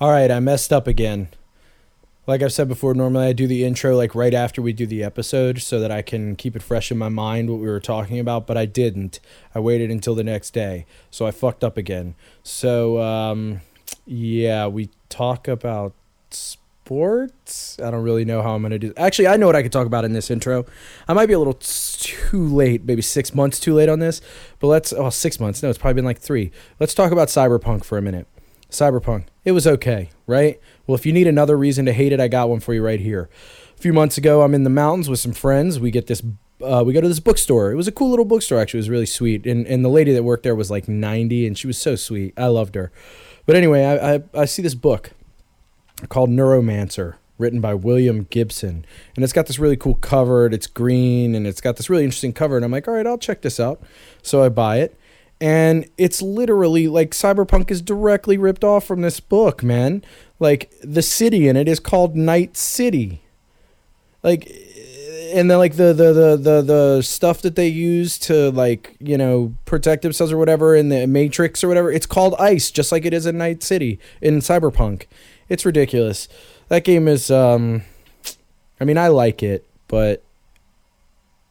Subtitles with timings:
[0.00, 1.28] All right, I messed up again.
[2.26, 5.04] Like I've said before, normally I do the intro like right after we do the
[5.04, 8.18] episode so that I can keep it fresh in my mind what we were talking
[8.18, 9.20] about, but I didn't.
[9.54, 10.86] I waited until the next day.
[11.10, 12.14] So I fucked up again.
[12.42, 13.60] So um
[14.06, 15.92] yeah, we talk about
[16.30, 17.78] sports.
[17.78, 18.94] I don't really know how I'm going to do.
[18.96, 20.64] Actually, I know what I could talk about in this intro.
[21.08, 24.22] I might be a little too late, maybe 6 months too late on this,
[24.60, 25.62] but let's oh, 6 months.
[25.62, 26.50] No, it's probably been like 3.
[26.78, 28.26] Let's talk about Cyberpunk for a minute.
[28.72, 29.26] Cyberpunk.
[29.44, 30.60] It was okay, right?
[30.86, 33.00] Well, if you need another reason to hate it, I got one for you right
[33.00, 33.28] here.
[33.76, 35.80] A few months ago, I'm in the mountains with some friends.
[35.80, 36.22] We get this
[36.62, 37.72] uh, we go to this bookstore.
[37.72, 38.78] It was a cool little bookstore, actually.
[38.78, 39.46] It was really sweet.
[39.46, 42.34] And, and the lady that worked there was like 90, and she was so sweet.
[42.36, 42.92] I loved her.
[43.46, 45.12] But anyway, I, I, I see this book
[46.08, 48.84] called Neuromancer, written by William Gibson.
[49.16, 50.46] And it's got this really cool cover.
[50.46, 52.56] It's green, and it's got this really interesting cover.
[52.56, 53.82] And I'm like, all right, I'll check this out.
[54.22, 54.98] So I buy it.
[55.40, 60.04] And it's literally like Cyberpunk is directly ripped off from this book, man.
[60.38, 63.22] Like the city in it is called Night City.
[64.22, 64.52] Like
[65.32, 69.16] and then like the, the the the the stuff that they use to like you
[69.16, 73.04] know protect themselves or whatever in the Matrix or whatever, it's called ice, just like
[73.04, 75.06] it is in Night City in Cyberpunk.
[75.48, 76.28] It's ridiculous.
[76.68, 77.82] That game is um,
[78.80, 80.22] I mean I like it, but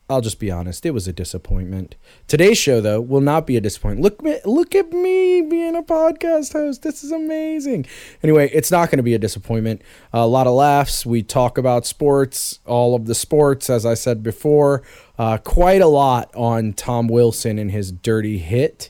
[0.09, 1.95] I'll just be honest, it was a disappointment.
[2.27, 4.02] Today's show, though, will not be a disappointment.
[4.02, 6.81] Look, look at me being a podcast host.
[6.81, 7.85] This is amazing.
[8.23, 9.83] Anyway, it's not going to be a disappointment.
[10.11, 11.05] a lot of laughs.
[11.05, 14.81] We talk about sports, all of the sports, as I said before.
[15.19, 18.89] Uh, quite a lot on Tom Wilson and his dirty hit,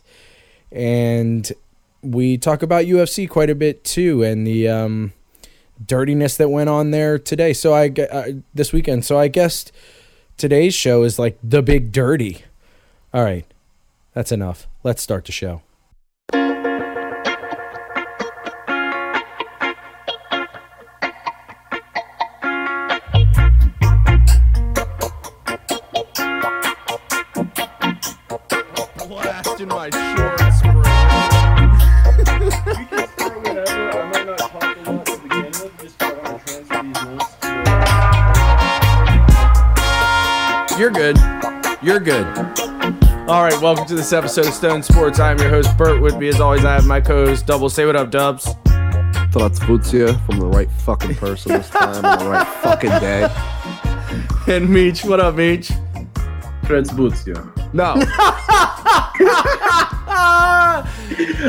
[0.71, 1.51] and
[2.01, 5.11] we talk about UFC quite a bit too, and the um,
[5.85, 7.51] dirtiness that went on there today.
[7.51, 9.03] So I uh, this weekend.
[9.03, 9.73] So I guessed
[10.39, 12.43] today's show is like the big dirty.
[13.13, 13.45] All right,
[14.13, 14.67] that's enough.
[14.83, 15.61] Let's start the show.
[42.09, 42.25] Good.
[43.29, 45.19] All right, welcome to this episode of Stone Sports.
[45.19, 46.01] I'm your host, Bert.
[46.01, 47.69] With me, as always, I have my co-host, Double.
[47.69, 48.45] Say what up, Dubs.
[49.31, 53.29] Transfusia from the right fucking person this time on the right fucking day.
[54.51, 55.05] And Meech.
[55.05, 55.67] What up, Meech?
[56.63, 57.45] Transbuzia.
[57.75, 57.93] No,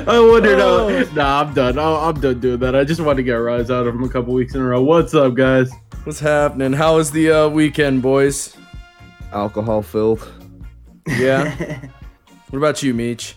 [0.07, 0.61] I wondered.
[0.61, 1.79] Uh, nah, I'm done.
[1.79, 2.77] I- I'm done doing that.
[2.77, 4.65] I just want to get a rise out of him a couple weeks in a
[4.65, 4.83] row.
[4.83, 5.71] What's up, guys?
[6.05, 6.75] What's happening?
[6.75, 8.55] How was the uh, weekend, boys?
[9.33, 10.29] alcohol filled.
[11.19, 11.81] Yeah.
[12.51, 13.37] what about you, Meech?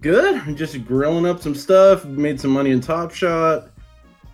[0.00, 0.56] Good.
[0.56, 2.04] Just grilling up some stuff.
[2.04, 3.70] Made some money in Top Shot.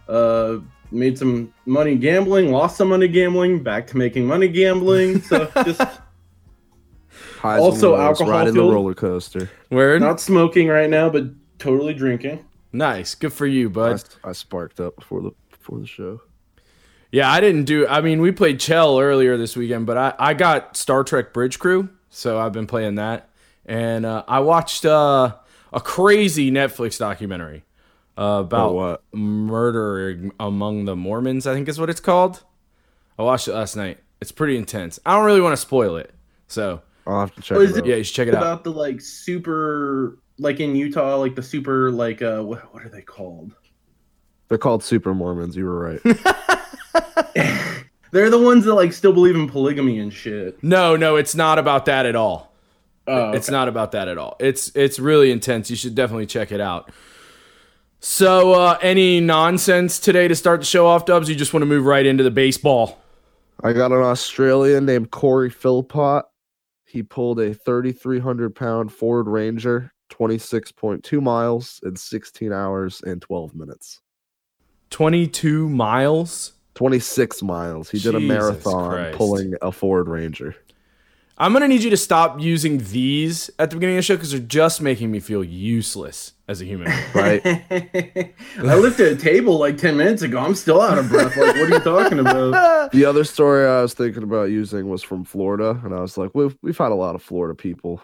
[0.09, 0.59] Uh,
[0.91, 2.51] made some money gambling.
[2.51, 3.63] Lost some money gambling.
[3.63, 5.21] Back to making money gambling.
[5.23, 5.83] So just
[7.43, 9.51] Highs Also lows, alcohol riding the roller coaster.
[9.69, 10.01] Word.
[10.01, 11.25] not smoking right now, but
[11.59, 12.45] totally drinking.
[12.73, 13.17] nice.
[13.17, 14.05] Good for you, I, bud.
[14.23, 16.21] I sparked up before the before the show.
[17.11, 17.87] Yeah, I didn't do.
[17.89, 21.59] I mean, we played Chell earlier this weekend, but I I got Star Trek Bridge
[21.59, 23.29] Crew, so I've been playing that,
[23.67, 25.35] and uh, I watched uh,
[25.73, 27.65] a crazy Netflix documentary
[28.19, 29.03] uh, about what?
[29.13, 31.47] murder among the Mormons.
[31.47, 32.45] I think is what it's called.
[33.19, 33.99] I watched it last night.
[34.21, 35.01] It's pretty intense.
[35.07, 36.13] I don't really want to spoil it,
[36.49, 37.87] so I'll have to check Oh, it out.
[37.87, 38.43] yeah, you should check it out.
[38.43, 42.89] About the like super, like in Utah, like the super, like uh, what, what are
[42.89, 43.55] they called?
[44.49, 45.57] They're called Super Mormons.
[45.57, 46.01] You were right.
[48.13, 50.63] They're the ones that like still believe in polygamy and shit.
[50.63, 52.53] No, no, it's not about that at all.
[53.09, 54.37] Oh, It's not about that at all.
[54.39, 55.69] It's it's really intense.
[55.71, 56.93] You should definitely check it out.
[57.99, 61.29] So, uh, any nonsense today to start the show off, Dubs?
[61.29, 62.99] You just want to move right into the baseball?
[63.63, 66.25] I got an Australian named Corey Philpott.
[66.85, 74.01] He pulled a 3,300 pound Ford Ranger, 26.2 miles in 16 hours and 12 minutes.
[74.91, 76.53] Twenty-two miles.
[76.75, 77.91] 26 miles.
[77.91, 79.19] He did a marathon Christ.
[79.19, 80.57] pulling a Ford Ranger.
[81.39, 84.31] I'm gonna need you to stop using these at the beginning of the show because
[84.33, 86.93] they're just making me feel useless as a human.
[87.15, 87.41] Right?
[87.45, 90.39] I lifted a table like 10 minutes ago.
[90.39, 91.37] I'm still out of breath.
[91.37, 92.93] Like, what are you talking about?
[92.93, 96.31] The other story I was thinking about using was from Florida, and I was like,
[96.35, 98.03] we've we've had a lot of Florida people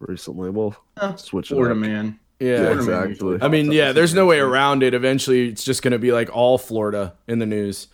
[0.00, 0.50] recently.
[0.50, 0.76] We'll
[1.16, 2.18] switch it Florida man.
[2.40, 2.62] Yeah.
[2.62, 3.38] Yeah, exactly.
[3.40, 3.92] I mean, yeah.
[3.92, 4.94] There's no way around it.
[4.94, 7.88] Eventually, it's just gonna be like all Florida in the news.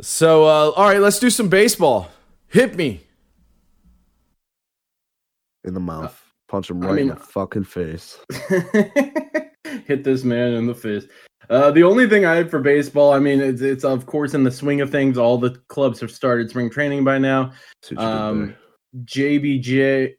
[0.00, 2.10] So, uh, all right, let's do some baseball.
[2.48, 3.02] Hit me.
[5.64, 8.18] in the mouth, punch him I right in the fucking face.
[9.86, 11.04] hit this man in the face.
[11.50, 14.44] Uh, the only thing I had for baseball, I mean, it's, it's of course in
[14.44, 15.16] the swing of things.
[15.16, 17.52] All the clubs have started spring training by now.
[17.82, 18.56] See what you did Um.
[19.04, 20.14] JBJ,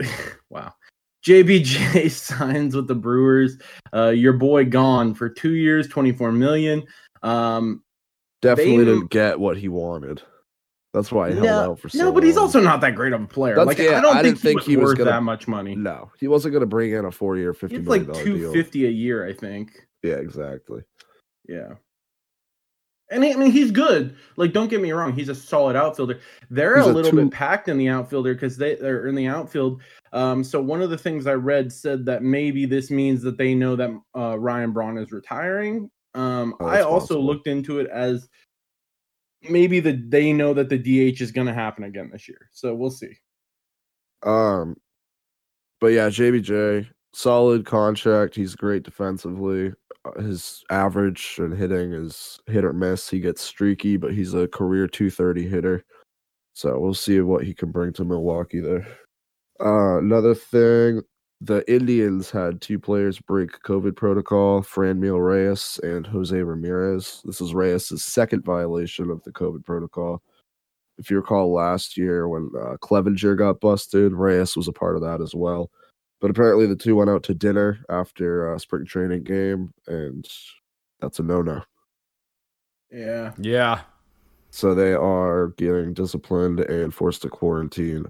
[0.50, 0.72] wow,
[1.24, 3.58] JBJ signs with the Brewers.
[3.94, 6.84] Uh, your boy gone for two years, twenty four million.
[7.22, 7.82] Um,
[8.42, 10.22] Definitely they- didn't get what he wanted.
[10.92, 13.12] That's why he held no, out for so no, but he's also not that great
[13.12, 13.54] of a player.
[13.54, 15.22] That's- like yeah, I don't I think, didn't think he he was worth gonna- that
[15.22, 15.76] much money.
[15.76, 16.10] no.
[16.18, 18.90] He wasn't going to bring in a four-year, fifty It's million like two fifty a
[18.90, 19.70] year, I think.
[20.02, 20.82] Yeah, exactly.
[21.48, 21.74] Yeah.
[23.12, 24.16] And he, I mean, he's good.
[24.36, 26.20] Like, don't get me wrong, he's a solid outfielder.
[26.48, 29.14] They're He's a a little two- bit packed in the outfielder because they they're in
[29.16, 29.80] the outfield.
[30.12, 33.54] Um, so one of the things I read said that maybe this means that they
[33.54, 35.90] know that uh, Ryan Braun is retiring.
[36.14, 37.26] Um, Oh, I also possible.
[37.26, 38.28] looked into it as
[39.48, 42.48] maybe the they know that the DH is going to happen again this year.
[42.52, 43.16] So we'll see.
[44.22, 44.76] Um,
[45.80, 48.34] but yeah, JBJ, solid contract.
[48.34, 49.72] He's great defensively.
[50.04, 53.08] Uh, His average and hitting is hit or miss.
[53.08, 55.84] He gets streaky, but he's a career 230 hitter.
[56.54, 58.86] So we'll see what he can bring to Milwaukee there.
[59.60, 61.02] Uh, another thing,
[61.40, 67.22] the Indians had two players break COVID protocol, Franmil Reyes and Jose Ramirez.
[67.24, 70.22] This is Reyes' second violation of the COVID protocol
[71.00, 75.02] if you recall last year when uh, Clevinger got busted, Reyes was a part of
[75.02, 75.70] that as well.
[76.20, 80.28] But apparently the two went out to dinner after a spring training game, and
[81.00, 81.62] that's a no-no.
[82.92, 83.32] Yeah.
[83.38, 83.80] Yeah.
[84.50, 88.06] So they are getting disciplined and forced to quarantine.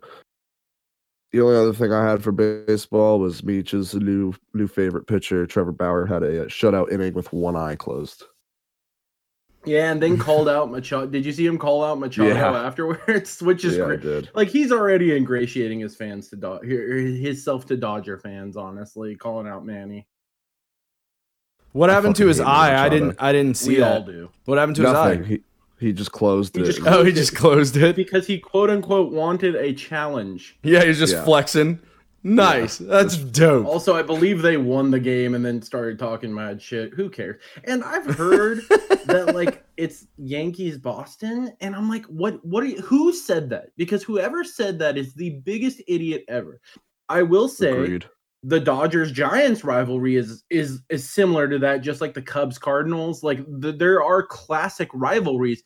[1.32, 5.72] The only other thing I had for baseball was Meech's new new favorite pitcher, Trevor
[5.72, 8.24] Bauer, had a, shutout inning with one eye closed.
[9.66, 11.06] Yeah, and then called out Machado.
[11.06, 12.50] Did you see him call out Machado Yeah.
[12.66, 13.42] afterwards?
[13.42, 14.00] Which is yeah, great.
[14.00, 14.30] did.
[14.34, 18.56] like he's already ingratiating his fans to Do- his self to Dodger fans.
[18.56, 20.06] Honestly, calling out Manny.
[21.72, 22.84] What I happened to his hate eye?
[22.84, 23.16] I didn't.
[23.18, 23.92] I didn't see we that.
[23.98, 25.18] all do What happened to Nothing.
[25.24, 25.28] his eye?
[25.78, 26.66] He he just closed He it.
[26.66, 27.96] just and- Oh, he just closed it.
[27.96, 30.58] because he quote unquote wanted a challenge.
[30.62, 31.24] Yeah, he's just Yeah.
[31.24, 31.78] flexing.
[32.22, 32.78] Nice.
[32.78, 33.66] That's dope.
[33.66, 36.92] Also, I believe they won the game and then started talking mad shit.
[36.92, 37.40] Who cares?
[37.64, 38.58] And I've heard
[39.06, 42.44] that like it's Yankees Boston, and I'm like, what?
[42.44, 42.80] What are you?
[42.82, 43.68] Who said that?
[43.78, 46.60] Because whoever said that is the biggest idiot ever.
[47.08, 47.70] I will say.
[47.72, 48.04] Agreed.
[48.42, 53.22] the Dodgers Giants rivalry is is is similar to that, just like the Cubs Cardinals.
[53.22, 55.62] Like the, there are classic rivalries.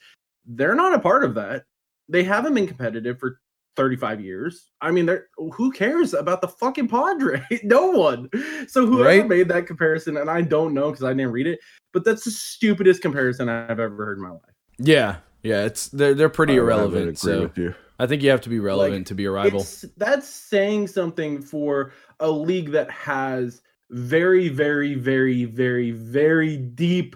[0.46, 1.64] They're not a part of that.
[2.08, 3.40] They haven't been competitive for
[3.76, 4.70] 35 years.
[4.80, 7.42] I mean, they're who cares about the fucking Padres?
[7.64, 8.28] no one.
[8.68, 9.28] So whoever Right.
[9.28, 11.58] made that comparison, and I don't know because I didn't read it,
[11.92, 14.40] but that's the stupidest comparison I've ever heard in my life.
[14.78, 15.64] Yeah, yeah.
[15.64, 17.02] It's they're they're pretty I irrelevant.
[17.02, 17.74] agree So with you.
[17.98, 19.64] I think you have to be relevant to be a rival.
[19.96, 27.14] That's saying something for a league that has very, very, very, very, very deep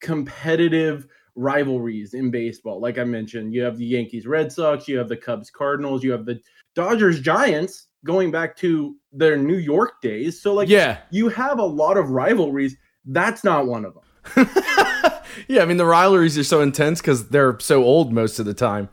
[0.00, 1.06] competitive
[1.40, 2.80] rivalries in baseball.
[2.80, 6.12] Like I mentioned, you have the Yankees, Red Sox, you have the Cubs, Cardinals, you
[6.12, 6.40] have the
[6.74, 10.40] Dodgers, Giants, going back to their New York days.
[10.40, 10.98] So, like, yeah.
[11.10, 12.76] you have a lot of rivalries.
[13.04, 14.04] That's not one of them.
[15.48, 18.54] yeah, I mean the rivalries are so intense because they're so old most of the
[18.54, 18.90] time.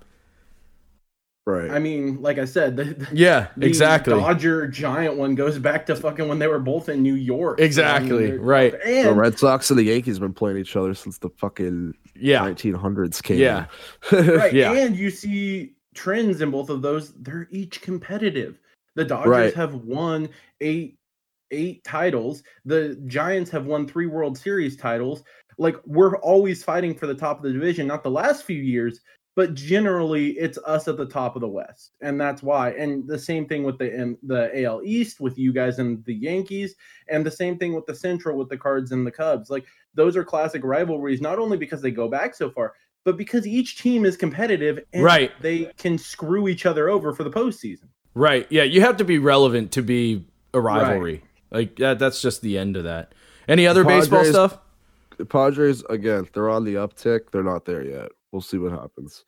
[1.46, 1.72] Right.
[1.72, 4.14] I mean, like I said, the, the- Yeah, the exactly.
[4.14, 7.58] Dodger Giant one goes back to fucking when they were both in New York.
[7.58, 8.72] So, I mean, Exactly, they're- right.
[8.84, 12.42] the Red Sox and the Yankees have been playing each other since the fucking Yeah,
[12.42, 13.38] 1900s came.
[13.40, 13.66] Yeah.
[14.12, 14.74] right, Yeah.
[14.74, 17.14] and you see trends in both of those.
[17.14, 18.60] They're each competitive.
[18.96, 19.54] The Dodgers Right.
[19.54, 20.30] have won
[20.62, 20.98] eight
[21.52, 22.44] eight titles.
[22.66, 25.24] The Giants have won three World Series titles.
[25.58, 27.88] Like we're always fighting for the top of the division.
[27.88, 29.00] Not the last few years,
[29.38, 32.72] but generally it's us at the top of the West, and that's why.
[32.72, 36.16] And the same thing with the M- the AL East with you guys and the
[36.16, 36.74] Yankees,
[37.08, 39.52] and the same thing with the Central with the Cards and the Cubs.
[39.52, 43.46] Like those are classic rivalries, not only because they go back so far, but because
[43.46, 45.32] each team is competitive and Right.
[45.40, 47.86] they can screw each other over for the postseason.
[48.16, 48.48] right.
[48.50, 50.26] Yeah, you have to be relevant to be
[50.56, 50.82] a Right.
[50.82, 51.24] rivalry.
[51.52, 53.14] Like that, that's just the end of that.
[53.48, 54.58] Any other baseball stuff?
[55.18, 57.30] The Padres again, they're on the uptick.
[57.32, 58.10] They're not there yet.
[58.38, 59.26] We'll see what happens.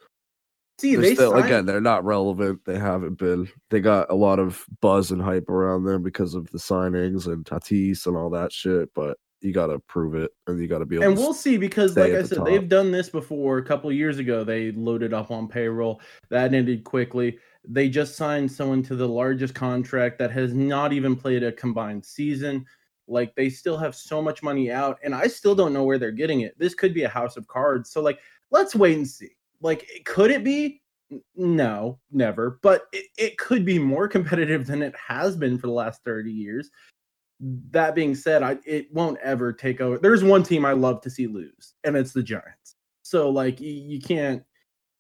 [0.77, 2.61] See, They're they still signed- again, they're not relevant.
[2.63, 3.49] They haven't been.
[3.71, 7.43] They got a lot of buzz and hype around them because of the signings and
[7.43, 8.93] Tatis and all that shit.
[8.93, 11.05] But you got to prove it, and you got to be able.
[11.05, 14.43] and we'll see because like i said they've done this before a couple years ago
[14.43, 19.55] they loaded up on payroll that ended quickly they just signed someone to the largest
[19.55, 22.65] contract that has not even played a combined season
[23.07, 26.11] like they still have so much money out and i still don't know where they're
[26.11, 28.19] getting it this could be a house of cards so like
[28.51, 29.29] let's wait and see
[29.61, 30.81] like could it be
[31.35, 35.73] no never but it, it could be more competitive than it has been for the
[35.73, 36.69] last 30 years
[37.71, 39.97] that being said, I it won't ever take over.
[39.97, 42.75] There's one team I love to see lose, and it's the Giants.
[43.03, 44.43] So like you, you can't,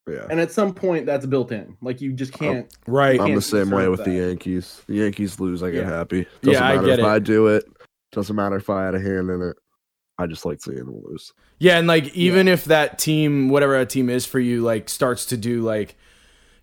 [0.07, 0.25] Yeah.
[0.29, 1.75] and at some point that's built in.
[1.81, 2.73] Like you just can't.
[2.87, 3.19] Right.
[3.19, 4.13] I'm can't the same way serve with the.
[4.13, 4.81] Yankees.
[4.87, 5.89] The Yankees lose, I get Yeah.
[5.89, 6.27] happy.
[6.41, 7.09] Doesn't Yeah, I matter get if it.
[7.09, 7.65] I do it.
[8.13, 9.57] Doesn't matter if I had a hand in it.
[10.19, 11.33] I just like seeing them lose.
[11.57, 15.25] Yeah, and like even if that team, whatever that team is for you, like starts
[15.27, 15.95] to do like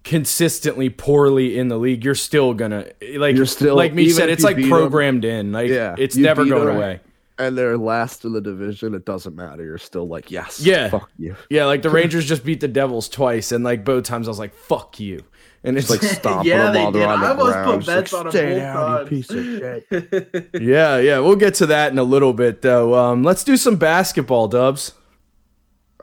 [0.04, 2.86] consistently poorly in the league, you're still gonna
[3.16, 5.52] like You're still- like me said, it's like beat 'em- programmed in.
[5.52, 6.76] Like Yeah, it's never going going 'em.
[6.76, 7.00] away.
[7.38, 8.94] And they're last in the division.
[8.94, 9.62] It doesn't matter.
[9.62, 10.58] You're still like, yes.
[10.64, 10.88] Yeah.
[10.88, 11.36] Fuck you.
[11.50, 14.38] Yeah, like the Rangers just beat the Devils twice, and like both times I was
[14.38, 15.22] like, "Fuck you,"
[15.66, 17.10] and it's It's like like, stomping yeah, them they while they're did.
[17.10, 17.84] on the I almost ground.
[17.84, 20.50] put Just bets like, on them "Stay down, you piece of shit.
[20.62, 21.18] yeah, yeah.
[21.20, 22.94] We'll get to that in a little bit, though.
[22.94, 24.92] Um, let's do some basketball, Dubs.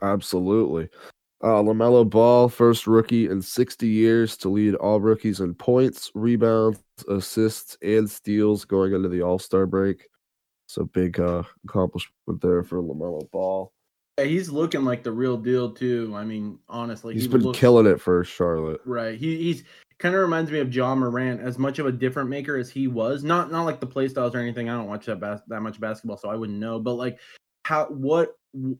[0.02, 0.88] Absolutely.
[1.42, 6.80] Uh, LaMelo Ball, first rookie in 60 years to lead all rookies in points, rebounds,
[7.08, 10.06] assists, and steals going into the All Star break.
[10.66, 13.73] So big uh, accomplishment there for LaMelo Ball.
[14.18, 16.12] Yeah, he's looking like the real deal too.
[16.14, 18.80] I mean, honestly, He's he been looks- killing it for Charlotte.
[18.84, 19.18] Right.
[19.18, 19.64] He he's
[19.98, 22.86] kind of reminds me of Ja Morant, as much of a different maker as he
[22.86, 23.24] was.
[23.24, 24.68] Not not like the play styles or anything.
[24.68, 26.78] I don't watch that bas- that much basketball, so I wouldn't know.
[26.78, 27.18] But like
[27.64, 28.36] how what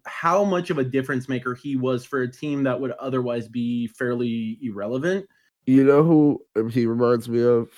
[0.06, 3.88] how much of a difference maker he was for a team that would otherwise be
[3.88, 5.26] fairly irrelevant.
[5.66, 7.70] You know who he reminds me of,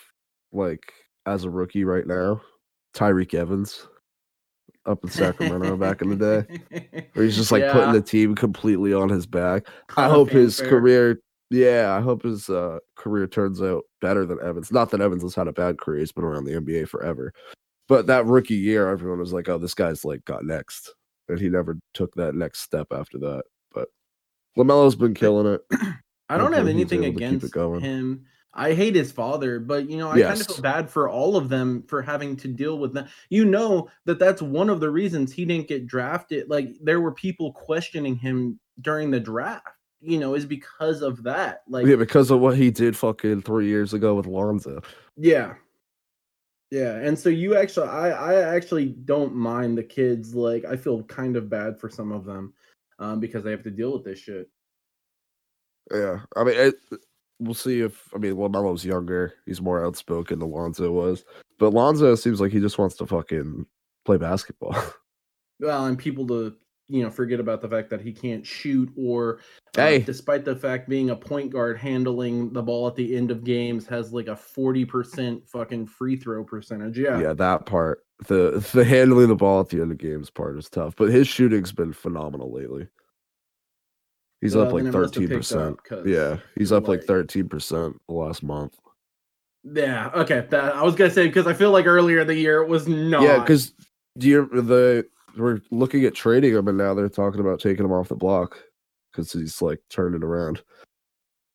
[0.52, 0.92] like
[1.24, 2.42] as a rookie right now?
[2.94, 3.86] Tyreke Evans,
[4.86, 8.92] up in Sacramento back in the day, where he's just like putting the team completely
[8.92, 9.66] on his back.
[9.96, 10.68] I hope his fair.
[10.68, 14.72] career, yeah, I hope his uh, career turns out better than Evans.
[14.72, 17.32] Not that Evans has had a bad career; he's been around the NBA forever.
[17.88, 20.94] But that rookie year, everyone was like, "Oh, this guy's like got next,"
[21.28, 23.44] and he never took that next step after that.
[23.72, 23.88] But
[24.56, 25.60] LaMelo's been killing it.
[26.28, 28.26] I don't have Hopefully he's anything able to keep it against him.
[28.56, 31.48] I hate his father, but you know, I kind of feel bad for all of
[31.48, 33.08] them for having to deal with that.
[33.28, 36.48] You know that that's one of the reasons he didn't get drafted.
[36.48, 39.68] Like there were people questioning him during the draft.
[40.00, 41.62] You know, is because of that.
[41.68, 44.80] Like yeah, because of what he did fucking three years ago with Lonzo.
[45.16, 45.54] Yeah.
[46.70, 46.96] Yeah.
[46.96, 51.36] And so you actually I I actually don't mind the kids like I feel kind
[51.36, 52.54] of bad for some of them
[52.98, 54.48] um because they have to deal with this shit.
[55.92, 56.74] Yeah, I mean, it,
[57.38, 59.34] we'll see if I mean LaMelo's younger.
[59.46, 61.24] He's more outspoken than Lonzo was,
[61.58, 63.66] but Lonzo seems like he just wants to fucking
[64.04, 64.76] play basketball.
[65.58, 66.54] Well, and people to
[66.88, 69.38] you know forget about the fact that he can't shoot or
[69.78, 69.98] uh, Hey.
[70.00, 73.86] despite the fact being a point guard handling the ball at the end of games
[73.86, 76.98] has like a 40% fucking free throw percentage.
[76.98, 77.18] Yeah.
[77.20, 80.68] yeah, that part, the the handling the ball at the end of games part is
[80.68, 82.86] tough, but his shooting's been phenomenal lately.
[84.46, 85.80] He's Well, up uh, like then it must have thirteen percent.
[86.06, 88.78] Yeah, he's up like thirteen percent the last month.
[89.64, 90.46] Yeah, okay.
[90.50, 92.86] That I was gonna say because I feel like earlier in the year it was
[92.86, 93.22] not.
[93.22, 93.72] Yeah, because
[94.16, 97.90] do you the we're looking at trading him, and now they're talking about taking him
[97.92, 98.58] off the block
[99.12, 100.62] because he's like turning around.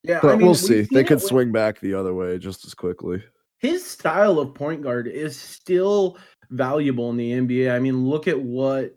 [0.04, 0.82] yeah, But I mean, we'll see.
[0.92, 3.24] They could with- swing back the other way just as quickly.
[3.60, 6.18] his style of point guard is still
[6.50, 7.74] valuable in the NBA.
[7.74, 8.94] I mean, look at what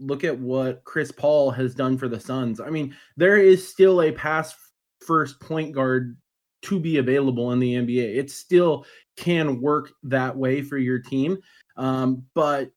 [0.00, 2.60] look at what Chris Paul has done for the Suns.
[2.60, 4.54] I mean, there is still a pass
[5.00, 6.16] first point guard
[6.62, 8.16] to be available in the NBA.
[8.16, 8.84] It still
[9.16, 11.38] can work that way for your team.
[11.76, 12.70] Um, but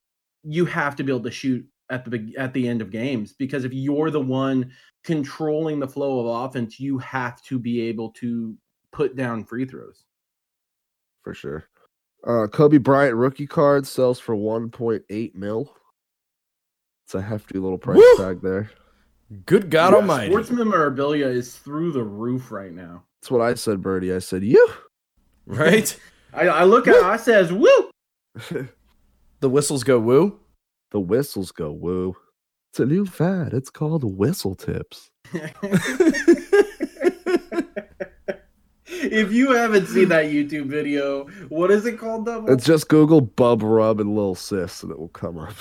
[0.44, 3.66] you have to be able to shoot at the at the end of games because
[3.66, 4.72] if you're the one
[5.04, 8.56] controlling the flow of offense, you have to be able to
[8.92, 10.06] put down free throws.
[11.24, 11.66] for sure.
[12.26, 15.74] Uh, Kobe Bryant rookie card sells for 1.8 mil.
[17.14, 18.18] It's a hefty little price Woo!
[18.18, 18.72] tag there.
[19.46, 20.32] Good God Yeah, Almighty!
[20.32, 23.04] Sports memorabilia is through the roof right now.
[23.22, 24.12] That's what I said, Birdie.
[24.12, 24.68] I said, you.
[25.46, 25.96] Right?
[26.34, 27.92] I, I look at it, I says, woo!
[29.42, 30.40] the whistles go woo.
[30.92, 32.16] the whistles go woo.
[32.72, 33.54] It's a new fad.
[33.54, 35.12] It's called whistle tips.
[38.88, 42.50] if you haven't seen that YouTube video, what is it called, Double?
[42.50, 45.54] It's just Google Bubb Rubb and Lil Sis and it will come up.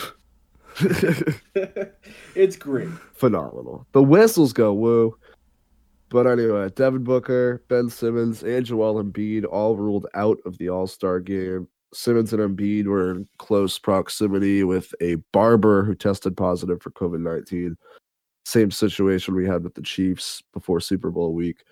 [2.35, 2.89] it's great.
[3.15, 3.87] Phenomenal.
[3.93, 5.17] The whistles go woo.
[6.09, 10.87] But anyway, Devin Booker, Ben Simmons, and Joel Embiid all ruled out of the All
[10.87, 11.69] Star game.
[11.95, 17.21] Simmons and Embiid were in close proximity with a barber who tested positive for COVID
[17.21, 17.77] 19.
[18.45, 21.65] Same situation we had with the Chiefs before Super Bowl week.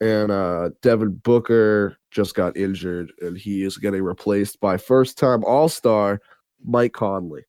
[0.00, 5.44] And uh, Devin Booker just got injured, and he is getting replaced by first time
[5.44, 6.20] All Star
[6.62, 7.44] Mike Conley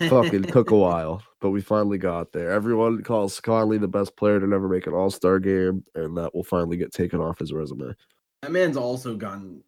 [0.00, 2.50] fucking took a while, but we finally got there.
[2.50, 6.34] Everyone calls Conley the best player to never make an All Star game, and that
[6.34, 7.94] will finally get taken off his resume.
[8.42, 9.62] That man's also gotten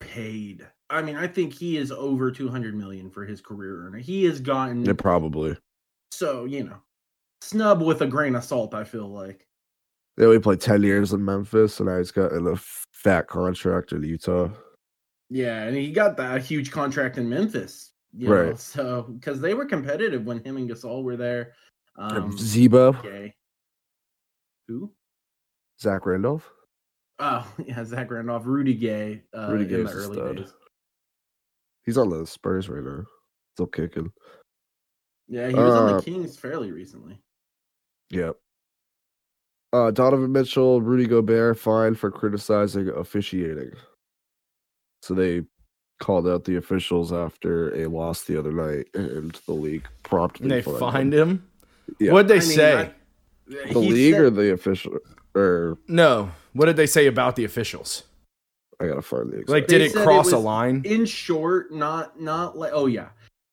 [0.00, 0.66] paid.
[0.90, 3.98] I mean, I think he is over 200 million for his career earner.
[3.98, 5.56] He has gotten Yeah, probably.
[6.10, 6.76] so you know
[7.40, 8.74] snub with a grain of salt.
[8.74, 9.46] I feel like.
[10.18, 12.56] Yeah, we played ten years in Memphis, and now he's got a
[12.92, 14.50] fat contract in Utah.
[15.30, 17.91] Yeah, and he got that huge contract in Memphis.
[18.14, 18.58] You know, Right.
[18.58, 21.54] so because they were competitive when him and Gasol were there.
[21.96, 23.34] And Um, Z-Bo, okay.
[24.68, 24.92] Who?
[25.80, 26.50] Zach Randolph.
[27.18, 29.22] Oh, yeah, Zach Randolph, Rudy Gay.
[29.36, 30.36] Uh, Rudy in the early stud.
[30.36, 30.54] days.
[31.84, 33.04] He's on the Spurs right now.
[33.56, 34.12] Still kicking.
[35.28, 37.18] Yeah, he was on Uh, the Kings fairly recently.
[38.10, 38.36] Yep.
[39.72, 43.72] Uh, Donovan Mitchell, Rudy Gobert fined for criticizing officiating.
[45.02, 45.42] So they
[46.02, 50.50] called out the officials after a loss the other night, and the league promptly And
[50.50, 51.28] they fined fined them.
[51.30, 51.48] him.
[52.00, 52.12] Yeah.
[52.12, 52.76] What'd they I mean, say?
[52.76, 54.98] I- The league said- or the official?
[55.34, 56.30] Or no.
[56.52, 58.02] What did they say about the officials?
[58.80, 59.48] I gotta find the exact.
[59.48, 60.82] Like, did it said it cross a line?
[60.84, 63.08] in short not not like oh yeah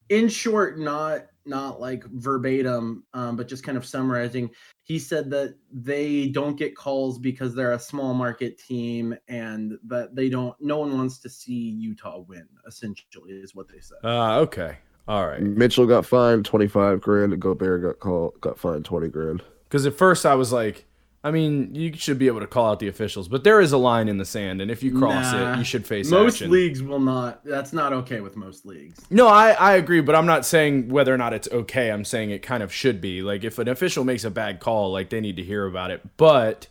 [0.08, 4.48] in short not not like verbatim um but just kind of summarizing
[4.84, 10.14] he said that they don't get calls because they're a small market team and that
[10.14, 14.38] they don't no one wants to see utah win essentially is what they said Uh,
[14.38, 14.78] okay.
[15.08, 15.42] All right.
[15.42, 19.42] Mitchell got fined twenty five grand, and Gobert got called got fined twenty grand.
[19.64, 20.86] Because at first I was like,
[21.22, 23.76] I mean, you should be able to call out the officials, but there is a
[23.76, 25.52] line in the sand, and if you cross Nah.
[25.52, 26.50] it, you should face most action.
[26.50, 30.24] leagues will not that's not okay with most leagues No, I, I agree, but I'm
[30.24, 31.90] not saying whether or not it's okay.
[31.90, 33.20] I'm saying it kind of should be.
[33.20, 36.16] Like, if an official makes a bad call, like, they need to hear about it.
[36.16, 36.68] But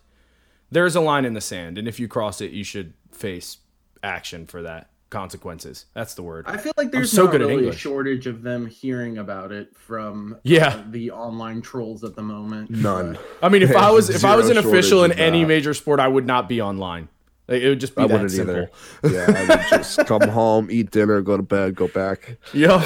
[0.71, 3.57] there's a line in the sand, and if you cross it, you should face
[4.01, 4.89] action for that.
[5.09, 5.85] Consequences.
[5.95, 6.45] That's the word.
[6.47, 9.51] i feel like there's so not good at really a shortage of them hearing about
[9.51, 10.67] it from Yeah.
[10.67, 13.17] uh, the online trolls at the moment None.
[13.41, 15.99] I mean, if I was if I was an official in of any major sport,
[15.99, 17.07] I would not be online.
[17.47, 18.55] Like, it would just be I that wouldn't simple.
[18.55, 18.69] either.
[19.11, 22.37] Yeah, I would just come home, eat dinner, go to bed, go back.
[22.53, 22.79] Yo,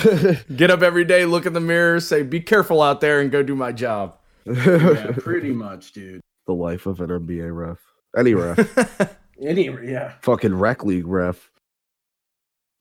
[0.55, 3.43] get up every day, look in the mirror, say, "Be careful out there," and go
[3.43, 4.17] do my job.
[4.45, 7.79] yeah pretty much dude the life of an NBA ref.
[8.17, 9.17] Any ref.
[9.41, 11.49] Any yeah fucking rec league ref.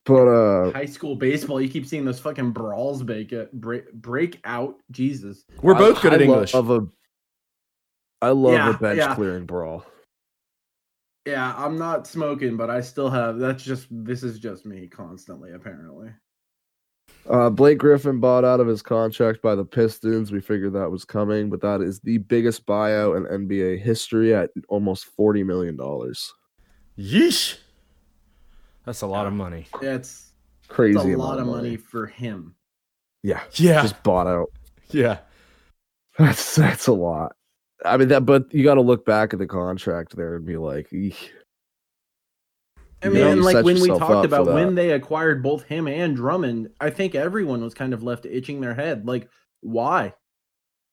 [0.04, 4.74] But uh high school baseball, you keep seeing those fucking brawls break break, break out.
[4.90, 5.44] Jesus.
[5.62, 6.54] We're both I- good at English.
[6.54, 6.86] Love a,
[8.20, 9.14] I love Yeah, a bench yeah.
[9.14, 9.84] clearing brawl.
[11.26, 13.38] Yeah, I'm not smoking, but I still have.
[13.38, 13.86] That's just.
[13.90, 15.52] This is just me constantly.
[15.52, 16.10] Apparently.
[17.28, 20.32] Uh, Blake Griffin bought out of his contract by the Pistons.
[20.32, 24.50] We figured that was coming, but that is the biggest buyout in NBA history at
[24.68, 26.32] almost forty million dollars.
[26.98, 27.58] Yeesh.
[28.84, 29.66] That's a lot of money.
[29.80, 30.32] That's
[30.68, 32.54] Crazy it's a lot of money for him.
[33.22, 33.82] Yeah, Yeah.
[33.82, 34.48] just bought out.
[34.90, 35.18] yeah.
[36.18, 37.34] That's that's a lot.
[37.84, 40.56] I mean that, but you got to look back at the contract there and be
[40.56, 41.32] like, "Eek."
[43.02, 45.64] I You mean, know, and you like when we talked about when they acquired both
[45.64, 49.06] him and Drummond, I think everyone was kind of left itching their head.
[49.06, 49.28] Like,
[49.60, 50.14] why?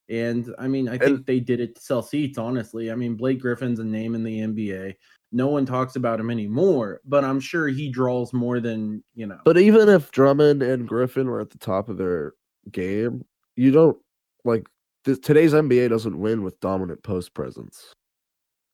[0.09, 2.91] And I mean, I think And- they did it to sell seats, honestly.
[2.91, 4.95] I mean, Blake Griffin's a name in the NBA.
[5.31, 9.39] No one talks about him anymore, but I'm sure he draws more than, you know.
[9.45, 12.33] But even if Drummond and Griffin were at the top of their
[12.71, 13.23] game,
[13.55, 13.97] you don't
[14.43, 14.67] like
[15.05, 17.93] th- today's NBA doesn't win with dominant post presence.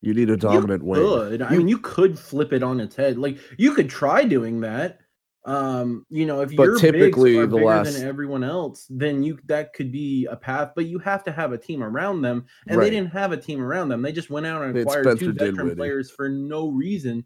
[0.02, 1.42] You need a dominant you wing.
[1.42, 3.18] I mean, you could flip it on its head.
[3.18, 5.00] Like you could try doing that.
[5.46, 8.88] Um, you know, if But you're typically bigs are the bigger last- than everyone else,
[8.90, 10.72] then you that could be a path.
[10.76, 12.86] But you have to have a team around them, and Right.
[12.86, 14.02] they didn't have a team around them.
[14.02, 17.26] They just went out and acquired two veteran players for no reason.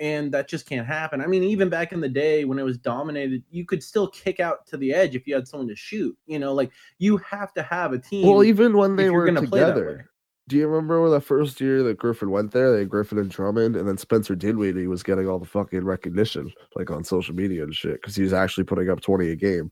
[0.00, 1.20] And that just can't happen.
[1.20, 4.40] I mean, even back in the day when it was dominated, you could still kick
[4.40, 6.16] out to the edge if you had someone to shoot.
[6.26, 8.26] You know, like you have to have a team.
[8.26, 10.06] well, even when they were together.
[10.50, 12.72] Do you remember when the first year that Griffin went there?
[12.72, 16.52] They had Griffin and Drummond, and then Spencer Dinwiddie was getting all the fucking recognition,
[16.74, 19.70] like on social media and shit, because he was actually putting up twenty a game.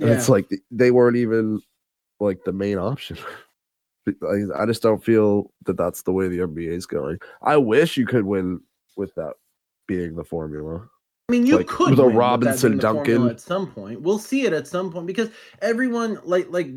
[0.00, 1.60] And it's like they weren't even
[2.20, 3.18] like the main option.
[4.08, 7.18] I just don't feel that that's the way the NBA is going.
[7.42, 8.60] I wish you could win
[8.96, 9.32] with that
[9.88, 10.88] being the formula.
[11.28, 13.28] I mean, you Like, could with a Robinson the Duncan.
[13.28, 14.02] at some point.
[14.02, 15.30] We'll see it at some point because
[15.62, 16.68] everyone, like like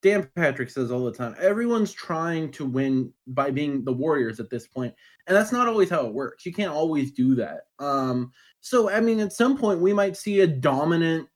[0.00, 4.48] Dan Patrick says all the time, everyone's trying to win by being the Warriors at
[4.48, 4.94] this point,
[5.26, 6.46] and that's not always how it works.
[6.46, 7.62] You can't always do that.
[7.80, 11.26] Um, so I mean, at some point, we might see a dominant,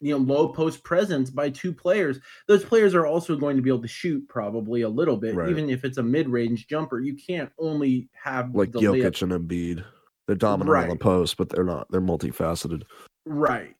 [0.00, 2.18] you know, low post presence by two players.
[2.46, 5.48] Those players are also going to be able to shoot probably a little bit, Right.
[5.48, 7.00] even if it's a mid range jumper.
[7.00, 9.82] You can't only have Like the layup Jokic and Embiid.
[10.26, 11.86] They're dominant on the post, but they're not.
[11.90, 12.82] They're multifaceted.
[13.26, 13.74] right.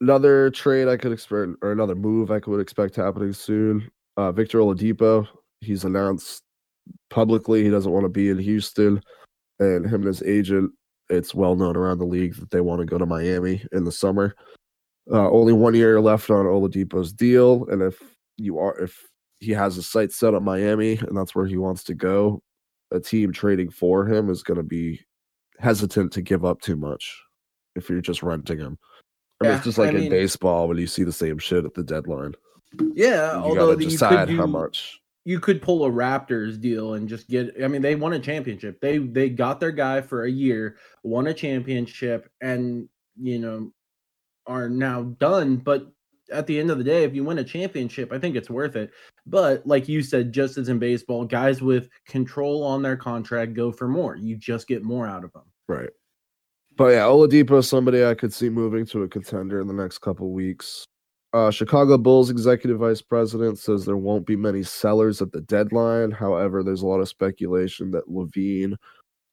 [0.00, 3.90] Another trade I could expect, or another move I could expect happening soon.
[4.16, 5.26] Uh, Victor Oladipo.
[5.60, 6.42] He's announced
[7.08, 9.00] publicly he doesn't want to be in Houston,
[9.58, 10.72] and him and his agent
[11.10, 13.92] it's well known around the league that they want to go to Miami in the
[13.92, 14.34] summer.
[15.10, 18.02] Uh, only one year left on Oladipo's deal, and if
[18.36, 18.98] you are if
[19.40, 22.42] he has his sights set on Miami and that's where he wants to go,
[22.90, 25.00] a team trading for him is going to be
[25.58, 27.20] hesitant to give up too much
[27.76, 28.78] if you're just renting him.
[29.40, 31.38] I mean, Yeah, it's just like I in mean- baseball when you see the same
[31.38, 32.34] shit at the deadline.
[32.94, 35.00] Yeah, You although gotta you decide could how much.
[35.24, 37.54] you could pull a Raptors deal and just get.
[37.62, 38.80] I mean, they won a championship.
[38.80, 42.88] They they got their guy for a year, won a championship, and
[43.20, 43.72] you know
[44.46, 45.56] are now done.
[45.56, 45.86] But
[46.32, 48.76] at the end of the day, if you win a championship, I think it's worth
[48.76, 48.90] it.
[49.26, 53.72] But like you said, just as in baseball, guys with control on their contract go
[53.72, 54.16] for more.
[54.16, 55.44] You just get more out of them.
[55.68, 55.90] Right.
[56.76, 59.98] But yeah, Oladipo is somebody I could see moving to a contender in the next
[59.98, 60.84] couple weeks.
[61.32, 66.10] Uh, Chicago Bulls executive vice president says there won't be many sellers at the deadline.
[66.10, 68.76] However, there's a lot of speculation that LaVine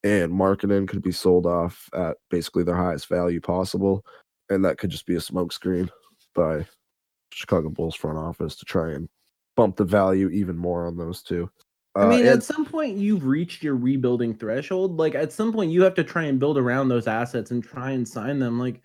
[0.04, 4.04] and Markkanen could be sold off at basically their highest value possible,
[4.50, 5.90] and that could just be a smokescreen
[6.34, 6.66] by
[7.34, 9.08] Chicago Bulls front office to try and
[9.56, 11.50] bump the value even more on those two.
[11.96, 14.98] I Uh, mean, and- at some point you've reached your rebuilding threshold.
[14.98, 17.92] Like at some point you have to try and build around those assets and try
[17.92, 18.60] and sign them.
[18.60, 18.82] Like,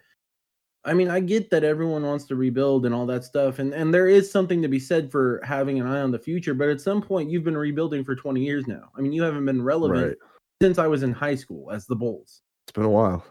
[0.84, 3.92] I mean, I get that everyone wants to rebuild and all that stuff, and and
[3.92, 6.54] there is something to be said for having an eye on the future.
[6.54, 8.90] But at some point you've been rebuilding for 20 years now.
[8.96, 10.16] I mean, you haven't been relevant right.
[10.62, 12.42] since I was in high school as the Bulls.
[12.66, 13.24] It's been a while.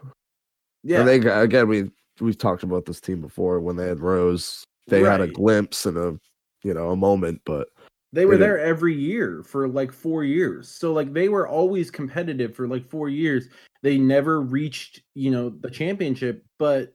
[0.82, 4.64] Yeah, they got- again we we've talked about this team before when they had Rose,
[4.86, 6.18] they had a glimpse and a
[6.62, 7.68] you know a moment, but
[8.12, 10.68] They were They there every year for like four years.
[10.68, 13.48] So like they were always competitive for like four years.
[13.82, 16.94] They never reached, you know, the championship, but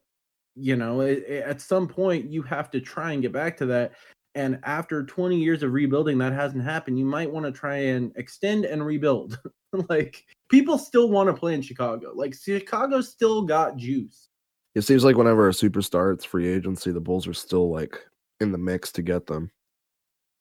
[0.55, 3.65] you know, it, it- at some point you have to try and get back to
[3.67, 3.93] that.
[4.33, 6.97] And after 20 years of rebuilding, that hasn't happened.
[6.97, 9.37] You might want to try and extend and rebuild.
[9.89, 12.11] like people still want to play in Chicago.
[12.15, 14.29] Like Chicago still got juice.
[14.75, 17.99] It seems like whenever a superstar it's free agency, the Bulls are still like
[18.39, 19.51] in the mix to get them.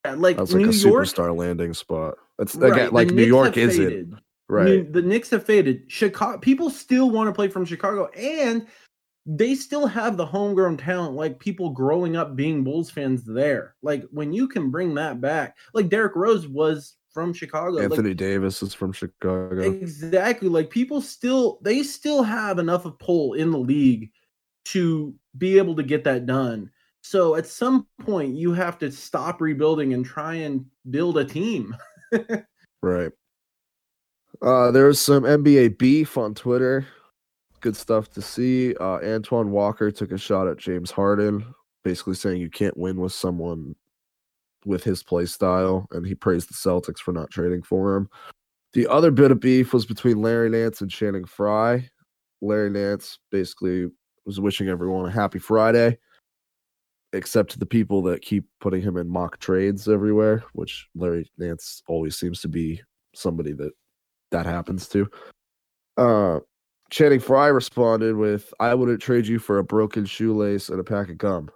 [0.05, 2.15] Yeah, Like That's like New a York, superstar landing spot.
[2.39, 4.15] It's right, again the like New Knicks York isn't faded.
[4.49, 4.65] right.
[4.67, 5.83] New- the Knicks have faded.
[5.89, 8.67] Chicago people still want to play from Chicago, and
[9.27, 13.75] they still have the homegrown talent, like people growing up being Bulls fans there.
[13.83, 17.73] Like when you can bring that back, like Derrick Rose was from Chicago.
[17.73, 19.61] like, Anthony Davis is from Chicago.
[19.61, 20.49] Exactly.
[20.49, 24.11] Like people still they still have enough of pull in the league
[24.67, 26.71] to be able to get that done.
[27.03, 31.77] So at some point you have to stop rebuilding and try and build a team.
[32.83, 33.13] Right.
[34.43, 36.87] Uh, there was some NBA beef on Twitter.
[37.61, 38.75] Good stuff to see.
[38.77, 43.13] Uh, Antoine Walker took a shot at James Harden, basically saying you can't win with
[43.13, 43.75] someone
[44.65, 48.09] with his play style, and he praised the Celtics for not trading for him.
[48.73, 51.89] The other bit of beef was between Larry Nance and Channing Frye.
[52.41, 53.89] Larry Nance basically
[54.25, 55.99] was wishing everyone a happy Friday,
[57.13, 62.17] except the people that keep putting him in mock trades everywhere, which Larry Nance always
[62.17, 62.81] seems to be
[63.15, 63.73] somebody that
[64.31, 65.09] that happens to.
[65.97, 66.41] Uh,
[66.91, 71.09] Channing Frye responded with, "I wouldn't trade you for a broken shoelace and a pack
[71.09, 71.51] of gum."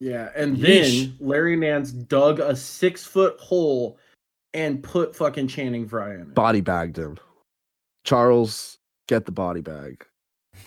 [0.00, 1.04] Yeah, and Yeesh.
[1.04, 3.98] then Larry Nance dug a six foot hole
[4.52, 6.34] and put fucking Channing Frye in it.
[6.34, 7.18] Body bagged him.
[8.04, 8.78] Charles,
[9.08, 10.04] get the body bag,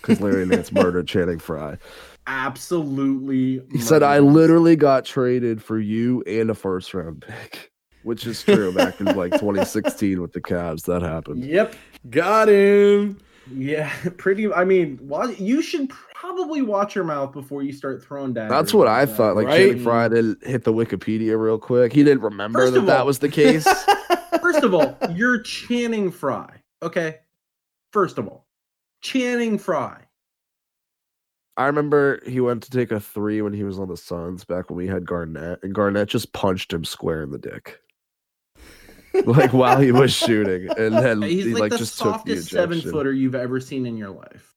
[0.00, 1.78] because Larry Nance murdered Channing Frye.
[2.26, 3.62] Absolutely.
[3.72, 7.72] He said, "I literally got traded for you and a first round pick,"
[8.02, 8.72] which is true.
[8.72, 11.44] Back in like 2016 with the Cavs, that happened.
[11.44, 11.74] Yep.
[12.10, 13.18] Got him.
[13.54, 14.52] Yeah, pretty.
[14.52, 18.50] I mean, watch, you should probably watch your mouth before you start throwing daggers.
[18.50, 19.36] That's what I thought.
[19.36, 19.68] Like Right?
[19.68, 21.92] Channing Frye didn't hit the Wikipedia real quick.
[21.92, 23.66] He didn't remember First that of that was the case.
[24.42, 26.62] First of all, you're Channing Frye.
[26.82, 27.18] Okay.
[27.92, 28.46] First of all,
[29.00, 30.02] Channing Frye.
[31.56, 34.70] I remember he went to take a three when he was on the Suns back
[34.70, 37.80] when we had Garnett, and Garnett just punched him square in the dick,
[39.24, 42.36] like while he was shooting, and then He's he like, like the just took the
[42.36, 44.54] softest seven footer you've ever seen in your life.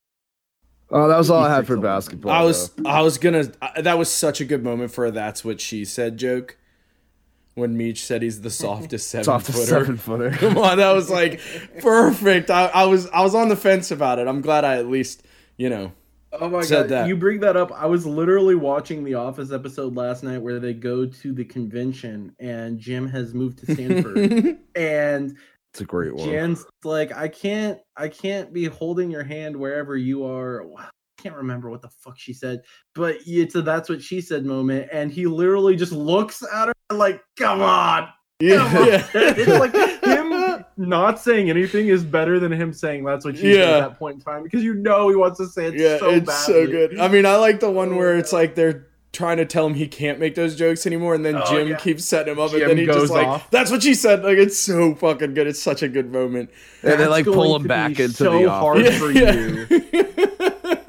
[0.92, 2.32] Oh, that was all I had for basketball.
[2.34, 2.88] I was though.
[2.90, 5.86] I was gonna I- that was such a good moment for a that's what she
[5.86, 6.58] said joke
[7.56, 9.66] when Meech said he's the softest seven soft footer.
[9.66, 10.32] seven footer.
[10.38, 11.42] Come on, that was like
[11.82, 12.50] perfect.
[12.50, 14.28] I, I was I was on the fence about it.
[14.28, 15.24] I'm glad I at least
[15.58, 15.92] you know
[16.34, 16.90] Oh my Said god!
[16.90, 17.08] that.
[17.10, 17.74] You bring that up.
[17.74, 22.34] I was literally watching the Office episode last night where they go to the convention
[22.40, 25.36] and Jim has moved to Stamford, and
[25.74, 26.30] It's a great one.
[26.30, 30.66] Jen's like, "I can't, I can't be holding your hand wherever you are."
[31.22, 32.62] Wow, I can't remember what the fuck she said,
[32.96, 36.74] but it's a "that's what she said" moment, and he literally just looks at her
[36.96, 38.08] like, "Come on."
[38.42, 38.86] Come on.
[38.88, 39.08] yeah.
[39.14, 43.54] it's like him not saying anything is better than him saying that's what she Yeah.
[43.66, 46.00] said at that point in time because you know he wants to say it Yeah,
[46.00, 47.00] so it's so good.
[47.00, 49.88] I mean, I like the one where it's like they're trying to tell him he
[49.88, 51.76] can't make those jokes anymore, and then Oh, Jim yeah.
[51.78, 53.52] keeps setting him up, Jim and then he goes just like, off.
[53.52, 55.46] "That's what she said." Like it's so fucking good.
[55.46, 56.50] It's such a good moment.
[56.82, 58.98] And they like going pull him back be into so the hard office.
[58.98, 59.68] for you.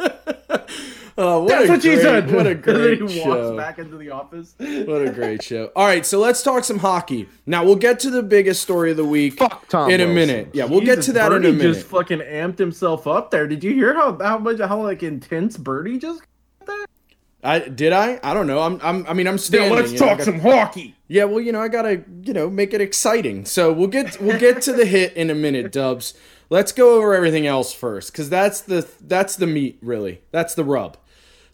[1.23, 2.31] oh, what That's a what she great, said.
[2.33, 3.57] What a And then great he walks show.
[3.57, 4.55] back into the office.
[4.59, 5.71] What a great show.
[5.77, 7.29] All right, so let's talk some hockey.
[7.47, 10.15] Now we'll get to the biggest story of the week Fuck Tom in a Wilson.
[10.15, 10.49] minute.
[10.53, 11.75] Yeah, we'll get to that in a minute.
[11.75, 13.47] Just fucking amped himself up there.
[13.47, 16.23] Did you hear how how much how like intense Birdie just?
[17.45, 18.21] I did I?
[18.23, 18.61] I don't know.
[18.61, 18.79] I'm.
[18.83, 19.05] I'm.
[19.09, 19.73] I mean, I'm standing.
[19.75, 20.95] let's you know, talk got- some hockey.
[21.09, 23.45] Yeah, well, you know, I gotta, you know, make it exciting.
[23.45, 26.15] So we'll get we'll get to the hit in a minute, Dubs.
[26.51, 30.21] Let's go over everything else first, because that's the that's the meat, really.
[30.31, 30.97] That's the rub.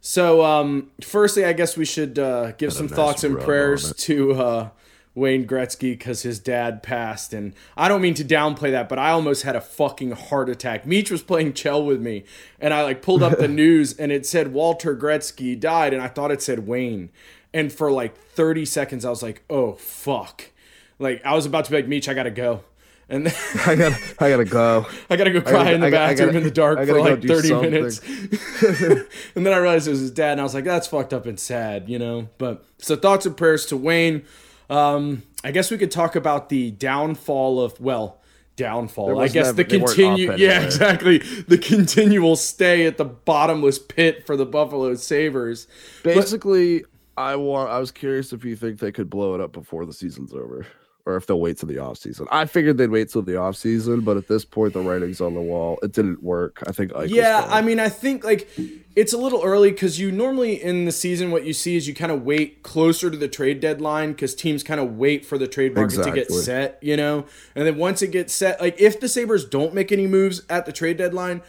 [0.09, 4.33] So, um, firstly, I guess we should uh, give some nice thoughts and prayers to
[4.33, 4.69] uh,
[5.15, 9.11] Wayne Gretzky because his dad passed, and I don't mean to downplay that, but I
[9.11, 10.87] almost had a fucking heart attack.
[10.87, 12.25] Meech was playing Chell with me,
[12.59, 16.09] and I like pulled up the news, and it said Walter Gretzky died, and I
[16.09, 17.11] thought it said Wayne,
[17.53, 20.53] and for like thirty seconds, I was like, oh fuck,
[20.99, 22.65] like I was about to be like Meech, I gotta go.
[23.11, 23.35] And then
[23.67, 24.87] I gotta, I gotta go.
[25.09, 27.23] I gotta go cry gotta- in the gotta- bathroom gotta- in the dark for like
[27.25, 27.71] 30 something.
[27.71, 28.01] minutes.
[29.35, 31.27] and then I realized it was his dad, and I was like, that's fucked up
[31.27, 32.29] and sad, you know?
[32.39, 34.25] But so thoughts and prayers to Wayne.
[34.71, 38.21] Um, I guess we could talk about the downfall of, well,
[38.57, 39.19] downfall.
[39.21, 41.19] I guess never- the continue, yeah, exactly.
[41.19, 45.67] The continual stay at the bottomless pit for the Buffalo Sabres.
[46.03, 46.85] Basically,
[47.17, 47.71] I want.
[47.71, 50.67] I was curious if you think they could blow it up before the season's over,
[51.09, 52.29] or if they'll wait till the off season.
[52.31, 55.33] I figured they'd wait till the off season, but at this point, the writing's on
[55.33, 55.79] the wall.
[55.83, 56.63] It didn't work.
[56.67, 56.93] I think.
[56.93, 57.47] Eichel's Yeah.
[57.49, 58.47] I mean, I think like
[58.95, 61.95] it's a little early because you normally in the season what you see is you
[61.95, 65.49] kind of wait closer to the trade deadline because teams kind of wait for the
[65.49, 69.01] trade market to get set, you know, and then once it gets set, like if
[69.01, 71.41] the Sabres don't make any moves at the trade deadline,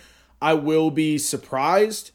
[0.42, 2.12] I will be surprised.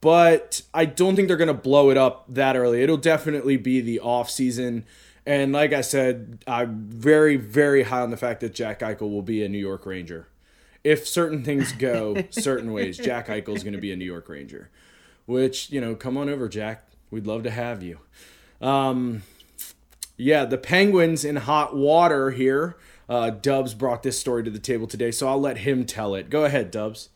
[0.00, 2.82] But I don't think they're gonna blow it up that early.
[2.82, 4.84] It'll definitely be the off season.
[5.24, 9.22] And like I said, I'm very, very high on the fact that Jack Eichel will
[9.22, 10.28] be a New York Ranger
[10.84, 14.28] if certain things go certain ways, Jack Eichel is going to be a New York
[14.28, 14.70] Ranger.
[15.26, 16.84] Which you know, come on over, Jack.
[17.10, 17.98] We'd love to have you.
[18.60, 19.22] Um,
[20.16, 22.76] yeah, the Penguins in hot water here.
[23.08, 26.30] Uh, Dubs brought this story to the table today, so I'll let him tell it.
[26.30, 27.10] Go ahead, Dubs.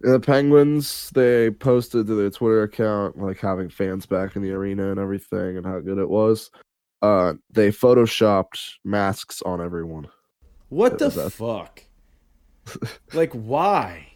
[0.00, 4.90] the Penguins they posted to their Twitter account like having fans back in the arena
[4.90, 6.50] and everything, and how good it was.
[7.02, 10.08] Uh, they photoshopped masks on everyone.
[10.68, 11.82] What the that- fuck?
[13.12, 14.08] like, why?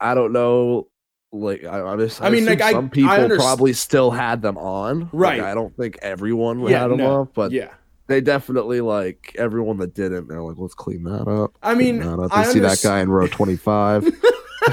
[0.00, 0.88] I don't know.
[1.32, 4.56] Like I, I, just, I mean, like, some I people underst- probably still had them
[4.56, 5.00] on.
[5.00, 5.40] Like, Right.
[5.40, 7.70] I don't think everyone Yeah, had them no, off, but yeah.
[8.06, 10.28] they definitely like everyone that didn't.
[10.28, 11.56] They're like, let's clean that up.
[11.60, 12.30] I mean, that up.
[12.36, 14.06] I see that guy in row twenty five.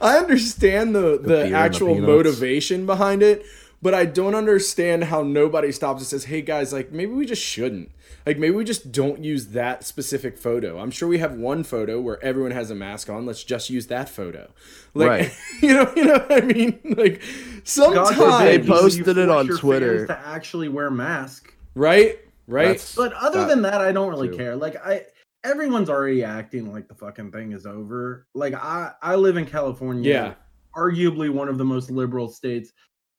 [0.00, 3.44] I understand the, the the actual motivation behind it,
[3.82, 7.42] but I don't understand how nobody stops and says, "Hey guys, like maybe we just
[7.42, 7.90] shouldn't.
[8.24, 10.78] Like maybe we just don't use that specific photo.
[10.78, 13.26] I'm sure we have one photo where everyone has a mask on.
[13.26, 14.52] Let's just use that photo.
[14.94, 15.32] Like Right.
[15.62, 16.78] you know, you know what I mean?
[16.96, 17.26] Like God
[17.64, 20.06] sometimes, They forbid you- posted you it on Twitter.
[20.06, 21.52] fans to actually wear mask.
[21.74, 22.18] right?
[22.46, 22.66] Right?
[22.66, 24.36] That's- But other That- than that, I don't really too.
[24.36, 24.54] care.
[24.54, 25.02] Like I,
[25.42, 28.26] everyone's already acting like the fucking thing is over.
[28.34, 30.08] Like I, I live in California.
[30.08, 30.34] Yeah.
[30.76, 32.72] arguably one of the most liberal states.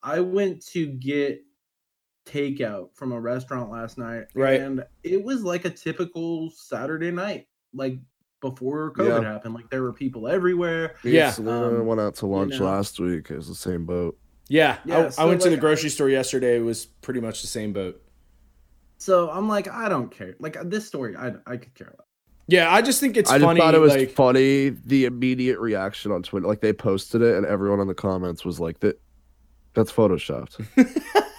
[0.04, 1.42] I went to get
[2.26, 4.62] takeout from a restaurant last night, Right.
[4.62, 7.98] And it was like a typical Saturday night, like
[8.42, 9.32] before COVID Yeah.
[9.34, 9.54] happened.
[9.54, 10.96] Like there were people everywhere.
[11.04, 11.28] Me Yeah.
[11.28, 12.66] and Selena Um, went out to lunch know.
[12.66, 13.30] last week.
[13.32, 14.18] It was the same boat.
[14.50, 14.78] yeah.
[14.86, 16.58] Yeah, I, I so, went to the grocery store yesterday.
[16.58, 18.02] It was pretty much the same boat.
[18.98, 20.36] So I'm like, I don't care.
[20.40, 22.08] Like this story, I I could care less.
[22.48, 23.60] Yeah, I just think it's I just funny.
[23.60, 26.48] thought it was like, funny the immediate reaction on Twitter.
[26.48, 29.00] Like they posted it, and everyone in the comments was like, "That
[29.74, 30.66] that's photoshopped."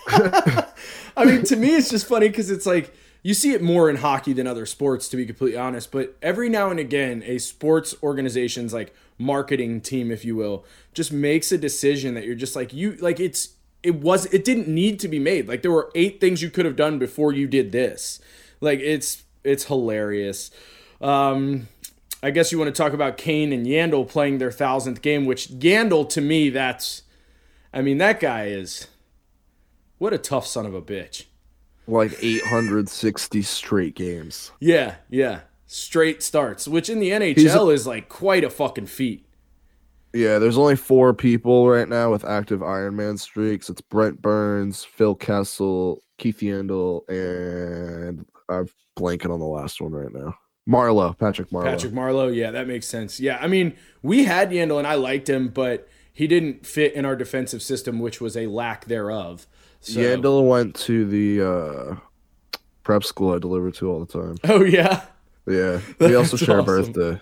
[1.16, 3.96] I mean, to me, it's just funny because it's like you see it more in
[3.96, 5.90] hockey than other sports, to be completely honest.
[5.90, 11.12] But every now and again, a sports organization's like marketing team, if you will, just
[11.12, 13.50] makes a decision that you're just like you like it's
[13.82, 15.48] it was it didn't need to be made.
[15.48, 18.20] Like there were eight things you could have done before you did this.
[18.60, 20.50] Like it's it's hilarious.
[21.00, 21.68] Um,
[22.22, 25.48] I guess you want to talk about Kane and Yandle playing their thousandth game, which
[25.48, 27.02] Yandle to me, that's,
[27.74, 28.86] I mean, that guy is,
[29.98, 31.24] what a tough son of a bitch.
[31.86, 34.52] like 860 straight games.
[34.60, 39.26] Yeah, yeah, straight starts, which in the NHL is like quite a fucking feat.
[40.12, 43.68] Yeah, there's only four people right now with active Ironman streaks.
[43.68, 50.14] It's Brent Burns, Phil Kessel, Keith Yandle, and I'm blanking on the last one right
[50.14, 50.36] now.
[50.68, 51.64] Marleau, Patrick Marleau.
[51.64, 53.18] Patrick Marleau, yeah, that makes sense.
[53.18, 57.04] Yeah, I mean, we had Yandle and I liked him, but he didn't fit in
[57.04, 59.46] our defensive system, which was a lack thereof.
[59.80, 61.96] So, Yandle went to the uh,
[62.84, 64.36] prep school I deliver to all the time.
[64.44, 65.04] Oh yeah,
[65.46, 67.20] Yeah, we also That's share a birthday.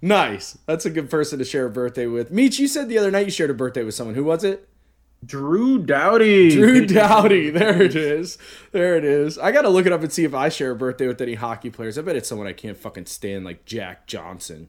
[0.00, 0.56] nice.
[0.66, 2.30] That's a good person to share a birthday with.
[2.30, 4.14] Meech, you said the other night you shared a birthday with someone.
[4.14, 4.68] Who was it?
[5.24, 6.50] Drew Doughty.
[6.50, 7.48] Drew Doughty.
[7.48, 8.36] There it is.
[8.72, 9.38] There it is.
[9.38, 11.70] I gotta look it up and see if I share a birthday with any hockey
[11.70, 11.96] players.
[11.96, 14.68] I bet it's someone I can't fucking stand, like Jack Johnson.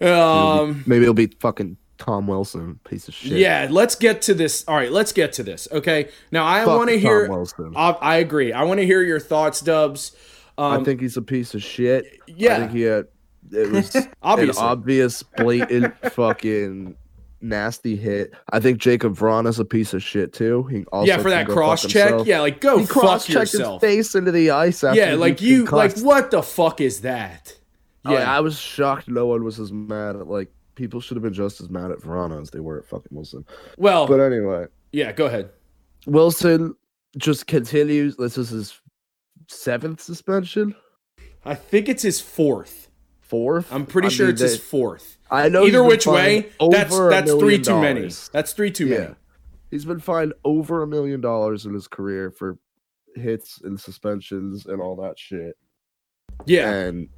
[0.00, 0.84] Um.
[0.86, 3.38] Maybe it'll be fucking Tom Wilson, piece of shit.
[3.38, 4.64] Yeah, let's get to this.
[4.68, 5.66] All right, let's get to this.
[5.72, 6.10] Okay.
[6.30, 7.28] Now I want to Tom hear.
[7.28, 7.72] Wilson.
[7.76, 8.52] I, I agree.
[8.52, 10.14] I want to hear your thoughts, Dubs.
[10.58, 12.20] Um, I think he's a piece of shit.
[12.26, 12.56] yeah.
[12.56, 13.06] I think he had
[13.52, 16.96] it was an obvious, blatant, fucking
[17.40, 18.34] nasty hit.
[18.50, 20.64] I think Jakub Vrana is a piece of shit too.
[20.64, 22.08] He also yeah, for that cross check.
[22.08, 22.26] himself.
[22.26, 24.82] Yeah, like go he cross checked his face into the ice.
[24.82, 27.56] After Yeah, like you, like what the fuck is that?
[28.04, 29.08] Oh, Yeah, I was shocked.
[29.08, 31.98] No one was as mad at like people should have been just as mad at
[31.98, 33.44] Vrana as they were at fucking Wilson.
[33.76, 35.10] well, But anyway, yeah.
[35.12, 35.50] Go ahead.
[36.06, 36.76] Wilson
[37.18, 38.16] just continues.
[38.16, 38.80] This is his
[39.48, 40.74] seventh suspension,
[41.44, 42.90] I think it's his fourth.
[43.20, 43.72] fourth.
[43.72, 45.18] I'm pretty I sure mean, it's his fourth.
[45.30, 45.64] I know.
[45.66, 48.08] Either which way, that's that's three too many.
[48.32, 48.98] That's three too Yeah.
[48.98, 49.14] many.
[49.70, 52.58] He's been fined over a million dollars in his career for
[53.16, 55.56] hits and suspensions and all that shit.
[56.44, 57.08] Yeah, And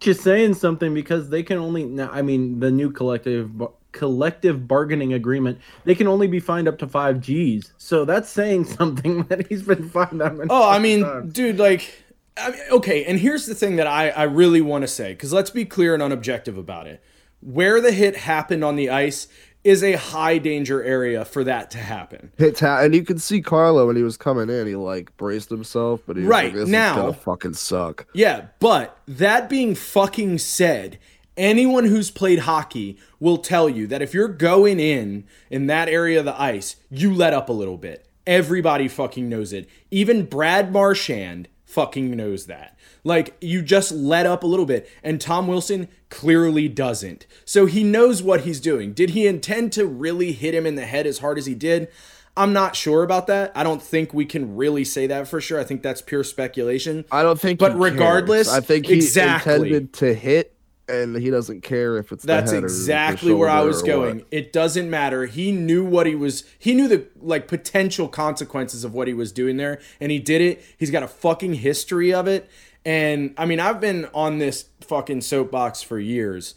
[0.00, 3.50] just saying something because they can only now i mean the new collective
[3.92, 8.64] collective bargaining agreement they can only be fined up to five g's so that's saying
[8.78, 11.32] something that he's been fined that many Oh, I mean, times.
[11.32, 12.04] dude, like,
[12.36, 13.04] I mean, okay.
[13.04, 15.92] And here's the thing that I, I really want to say, because let's be clear
[15.94, 17.02] and unobjective about it.
[17.42, 19.26] Where the hit happened on the ice
[19.62, 22.32] is a high danger area for that to happen.
[22.38, 25.50] hits ha- and you can see Carlo when he was coming in, he like braced
[25.50, 28.06] himself, but he was Right, like, this now- is gonna fucking suck.
[28.14, 30.98] Yeah, but that being fucking said,
[31.36, 36.18] anyone who's played hockey will tell you that if you're going in in that area
[36.18, 38.06] of the ice, you let up a little bit.
[38.26, 39.68] Everybody fucking knows it.
[39.90, 42.76] Even Brad Marchand fucking knows that.
[43.04, 47.26] Like you just let up a little bit and Tom Wilson clearly doesn't.
[47.44, 48.92] So he knows what he's doing.
[48.92, 51.88] Did he intend to really hit him in the head as hard as he did?
[52.36, 53.52] I'm not sure about that.
[53.54, 55.58] I don't think we can really say that for sure.
[55.60, 57.04] I think that's pure speculation.
[57.10, 57.92] I don't think But he cares.
[57.92, 59.54] regardless, I think he exactly.
[59.54, 60.54] intended to hit
[60.88, 63.82] and he doesn't care if it's That's the head or the exactly where I was
[63.82, 64.18] going.
[64.18, 64.26] what.
[64.30, 65.26] It doesn't matter.
[65.26, 69.32] He knew what he was he knew the like potential consequences of what he was
[69.32, 70.62] doing there and he did it.
[70.76, 72.48] He's got a fucking history of it.
[72.84, 76.54] And I mean, I've been on this fucking soapbox for years.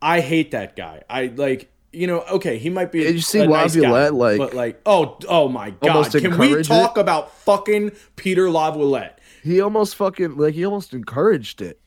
[0.00, 1.02] I hate that guy.
[1.08, 4.14] I like you know, okay, he might be Did you see a nice guy, Laviolette,
[4.14, 7.00] like- but like, oh, oh my god, can we talk it?
[7.00, 9.18] about fucking Peter Laviolette?
[9.42, 11.80] He almost fucking like he almost encouraged it.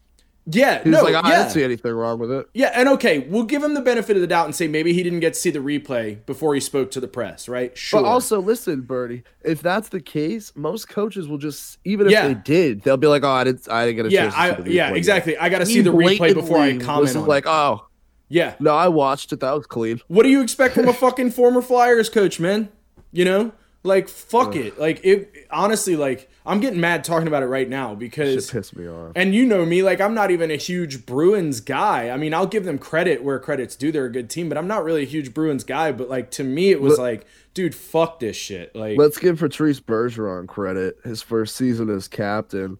[0.52, 1.38] Yeah, He was no, like, I yeah.
[1.40, 2.48] didn't see anything wrong with it.
[2.54, 5.04] Yeah, and okay, we'll give him the benefit of the doubt and say maybe he
[5.04, 7.78] didn't get to see the replay before he spoke to the press, right?
[7.78, 8.02] Sure.
[8.02, 12.28] But also, listen, Bertie, if that's the case, most coaches will just even if Yeah.
[12.30, 14.40] they did, they'll be like, "Oh, I didn't, I didn't get a yeah, chance." To
[14.40, 15.38] I, see the yeah, replay exactly.
[15.38, 17.46] I got to see the replay before I comment on like.
[17.46, 17.86] "Oh,
[18.30, 18.56] Yeah.
[18.60, 19.42] no, I watched it.
[19.42, 22.70] That was clean." What do you expect from a fucking former Flyers coach, man?
[23.12, 23.52] You know?
[23.84, 24.78] Like fuck it.
[24.80, 28.76] Like it honestly like I'm getting mad talking about it right now Shit because pissed
[28.76, 29.14] me off.
[29.16, 32.10] and you know me, like I'm not even a huge Bruins guy.
[32.10, 33.92] I mean, I'll give them credit where credit's due.
[33.92, 35.92] They're a good team, but I'm not really a huge Bruins guy.
[35.92, 38.76] But like to me, it was Let- like, dude, fuck this shit.
[38.76, 40.98] Like, Let's give Patrice Bergeron credit.
[41.06, 42.80] His first season as captain,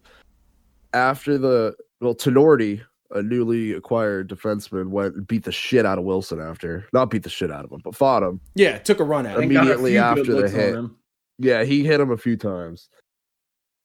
[0.92, 6.04] after the well, Tinordi, a newly acquired defenseman, went and beat the shit out of
[6.04, 6.40] Wilson.
[6.40, 8.40] After not beat the shit out of him, but fought him.
[8.54, 9.42] yeah, took a run at it.
[9.42, 10.90] And got a immediately few good after the hit.
[11.38, 12.88] Yeah, he hit him a few times.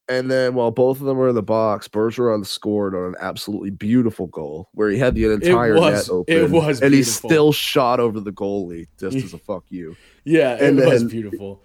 [0.07, 3.71] And then while both of them were in the box, Bergeron scored on an absolutely
[3.71, 6.35] beautiful goal where he had the entire was- net open.
[6.35, 9.95] it was and he still shot over the goalie just as a fuck you.
[10.23, 11.63] Yeah, it And was then- beautiful.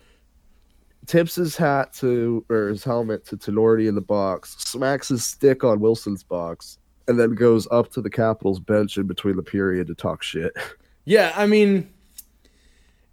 [1.06, 5.64] Tips his hat to or his helmet to Tinordi in the box, smacks his stick
[5.64, 6.78] on Wilson's box,
[7.10, 10.56] and then goes up to the Capitals bench in between the period to talk shit.
[11.04, 11.90] Yeah, I mean,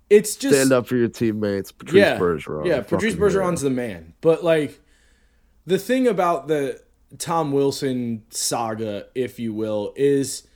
[0.10, 2.66] it's just Stand up for your teammates, Patrice yeah, Bergeron.
[2.68, 3.30] Yeah, Patrice hero.
[3.30, 4.14] Bergeron's the man.
[4.22, 4.80] But like,
[5.66, 6.82] the thing about the
[7.18, 10.48] Tom Wilson saga, if you will, is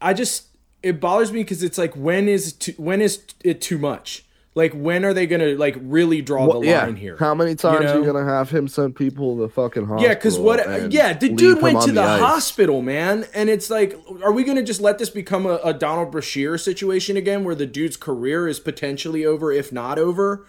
[0.00, 0.46] I just
[0.82, 4.24] it bothers me because it's like when is too, when is it too much?
[4.56, 6.84] Like when are they gonna like really draw Well, the yeah.
[6.84, 7.18] line here?
[7.18, 8.00] How many times are know?
[8.00, 10.02] you gonna have him send people to the fucking hospital?
[10.02, 10.66] Yeah, because what?
[10.66, 12.22] Uh, yeah, the dude went to the, ice?
[12.22, 13.94] hospital, man, and it's like,
[14.24, 17.66] are we gonna just let this become a, a Donald Brashear situation again, where the
[17.66, 20.46] dude's career is potentially over, if not over?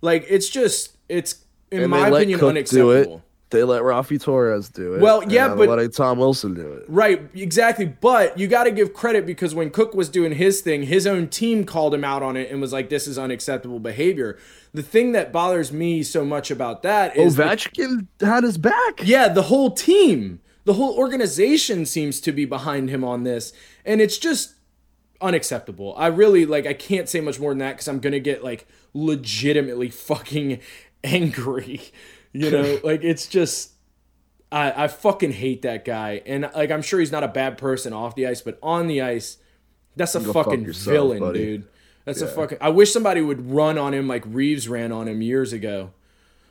[0.00, 3.24] Like, it's just, it's in And my opinion, Cooke unacceptable.
[3.50, 5.00] They let Raffi Torres do it.
[5.00, 6.84] Well, yeah, but- letting Tom Wilson do it.
[6.86, 7.86] Right, exactly.
[7.86, 11.28] But you got to give credit because when Cooke was doing his thing, his own
[11.28, 14.38] team called him out on it and was like, "This is unacceptable behavior."
[14.74, 18.58] The thing that bothers me so much about that oh, is, the- Ovechkin had his
[18.58, 19.00] back.
[19.02, 23.54] yeah, the whole team, the whole organization seems to be behind him on this,
[23.86, 24.56] and it's just
[25.22, 25.94] unacceptable.
[25.96, 26.66] I really like.
[26.66, 30.60] I can't say much more than that because I'm gonna get like legitimately fucking
[31.04, 31.80] angry.
[32.32, 33.72] You know, like it's just.
[34.50, 36.22] I, I fucking hate that guy.
[36.24, 39.02] And like I'm sure he's not a bad person off the ice, but on the
[39.02, 39.36] ice,
[39.94, 41.38] that's a Go fuck fucking yourself, villain, buddy.
[41.38, 41.68] dude.
[42.06, 45.20] That's a fucking I wish somebody would run on him like Reaves ran on him
[45.20, 45.90] years ago.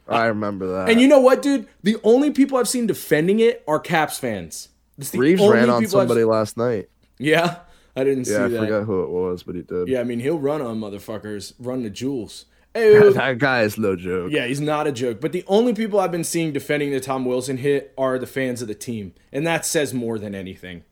[0.08, 0.90] I remember that.
[0.90, 1.68] And you know what, dude?
[1.82, 4.70] The only people I've seen defending it are Caps fans.
[5.16, 6.90] Reaves ran on people I've- somebody last night.
[7.18, 7.58] Yeah,
[7.96, 8.60] I didn't see Yeah, I that.
[8.60, 9.88] forgot who it was, but he did.
[9.88, 12.46] Yeah, I mean he'll run on motherfuckers, run the jewels.
[12.74, 14.32] Hey, that guy is no joke.
[14.32, 15.20] Yeah, he's not a joke.
[15.20, 18.62] But the only people I've been seeing defending the Tom Wilson hit are the fans
[18.62, 19.14] of the team.
[19.32, 20.84] And that says more than anything.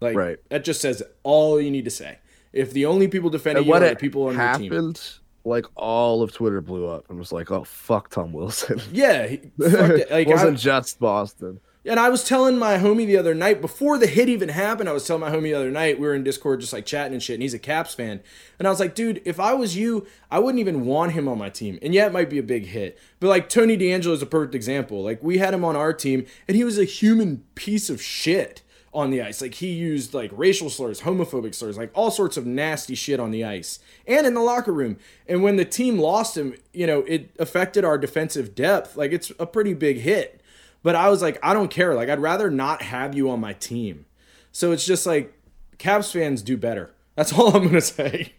[0.00, 0.36] Like Right.
[0.50, 2.18] that just says all you need to say.
[2.52, 4.70] If the only people defending And you are the people on your team.
[4.72, 5.00] happened,
[5.44, 9.36] like all of Twitter blew up and was like, "Oh fuck, Tom Wilson." Yeah, he,
[9.38, 10.10] fuck it.
[10.10, 11.58] like it wasn't I, just Boston.
[11.86, 14.88] And I was telling my homie the other night before the hit even happened.
[14.88, 17.12] I was telling my homie the other night we were in Discord just like chatting
[17.12, 18.20] and shit, and he's a Caps fan,
[18.58, 21.36] and I was like, dude, if I was you, I wouldn't even want him on
[21.36, 21.78] my team.
[21.82, 24.54] And yeah, it might be a big hit, but like Tony DeAngelo is a perfect
[24.54, 25.02] example.
[25.02, 28.62] Like we had him on our team, and he was a human piece of shit
[28.94, 29.42] on the ice.
[29.42, 33.30] Like he used like racial slurs, homophobic slurs, like all sorts of nasty shit on
[33.32, 34.96] the ice and in the locker room.
[35.28, 38.96] And when the team lost him, you know, it affected our defensive depth.
[38.96, 40.40] Like it's a pretty big hit.
[40.84, 41.94] But I was like, I don't care.
[41.94, 44.06] Like I'd rather not have you on my team.
[44.52, 45.34] So it's just like
[45.78, 46.94] Caps fans do better.
[47.16, 48.34] That's all I'm gonna say.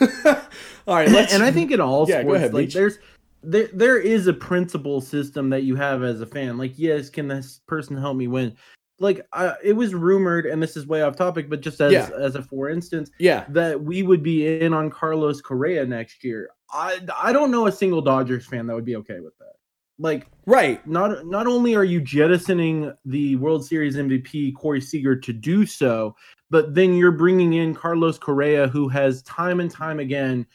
[0.00, 2.98] all right, let's and I think in all Yeah, sports, ahead, like there's
[3.42, 6.56] there there is a principle system that you have as a fan.
[6.58, 8.56] Like, yes, can this person help me win?
[8.98, 12.10] Like, uh, it was rumored, and this is way off topic, but just as Yeah.
[12.18, 13.44] as a for instance, yeah.
[13.50, 16.48] that we would be in on Carlos Correa next year.
[16.72, 19.55] I I don't know a single Dodgers fan that would be okay with that.
[19.98, 20.86] Like, Right.
[20.86, 26.14] not not only are you jettisoning the World Series MVP Corey Seager to do so,
[26.50, 30.46] but then you're bringing in Carlos Correa, who has time and time again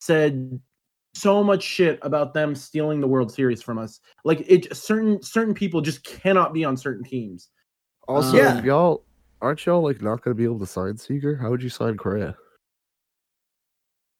[0.00, 0.60] said
[1.14, 4.00] so much shit about them stealing the World Series from us.
[4.24, 7.48] Like it, certain certain people just cannot be on certain teams.
[8.06, 8.62] Also, Yeah.
[8.62, 9.04] y'all
[9.40, 11.34] aren't y'all like not going to be able to sign Seager?
[11.36, 12.36] How would you sign Correa?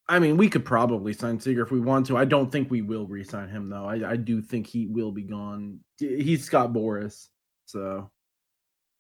[0.08, 2.16] I mean, we could probably sign Seager if we want to.
[2.16, 3.86] I don't think we will re-sign him though.
[3.86, 5.80] I, I do think he will be gone.
[5.98, 7.28] He's Scott Boras,
[7.66, 8.10] so.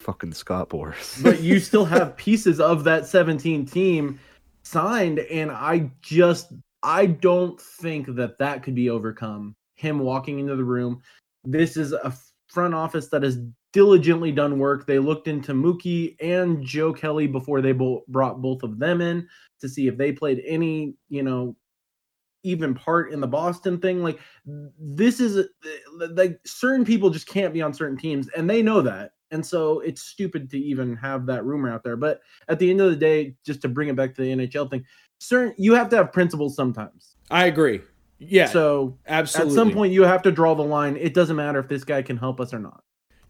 [0.00, 1.22] Fucking Scott Boras.
[1.22, 4.18] but you still have pieces of that 17 team
[4.66, 6.52] signed and i just
[6.82, 11.00] i don't think that that could be overcome him walking into the room
[11.44, 12.12] this is a
[12.48, 13.38] front office that has
[13.76, 18.62] diligently done work they looked into mookie and joe kelly before they bo- brought both
[18.62, 19.28] of them in
[19.60, 21.54] to see if they played any you know
[22.42, 24.18] even part in the boston thing like
[24.80, 25.46] this is a-
[26.12, 29.80] like certain people just can't be on certain teams and they know that and so
[29.80, 32.96] it's stupid to even have that rumor out there but at the end of the
[32.96, 34.82] day just to bring it back to the nhl thing
[35.18, 37.82] certain you have to have principles sometimes I agree.
[38.18, 38.46] Yeah.
[38.46, 39.52] so absolutely.
[39.52, 42.00] at some point you have to draw the line it doesn't matter if this guy
[42.00, 42.82] can help us or not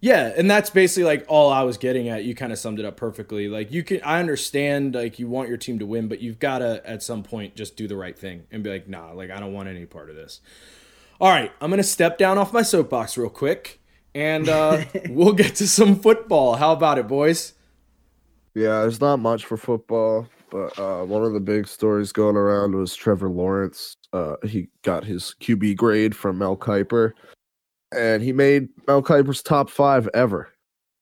[0.07, 2.23] Yeah, and that's basically like all I was getting at.
[2.23, 3.49] You kind of summed it up perfectly.
[3.49, 6.61] Like you can I understand like you want your team to win, but you've got
[6.61, 9.41] to at some point just do the right thing and be like, "Nah, like I
[9.41, 10.41] don't want any part of this."
[11.21, 13.81] All right, I'm going to step down off my soapbox real quick
[14.15, 16.55] and uh we'll get to some football.
[16.55, 17.55] How about it, boys?
[18.55, 22.77] Yeah, there's not much for football, but uh, one of the big stories going around
[22.77, 23.97] was Trevor Lawrence.
[24.13, 27.11] Uh, he got his QB grade from Mel Kiper,
[27.95, 30.51] and he made Mel Kiper's top five ever,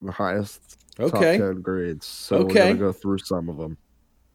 [0.01, 1.37] the highest top Okay.
[1.37, 2.05] ten grades.
[2.05, 3.77] So we're gonna go through some of them.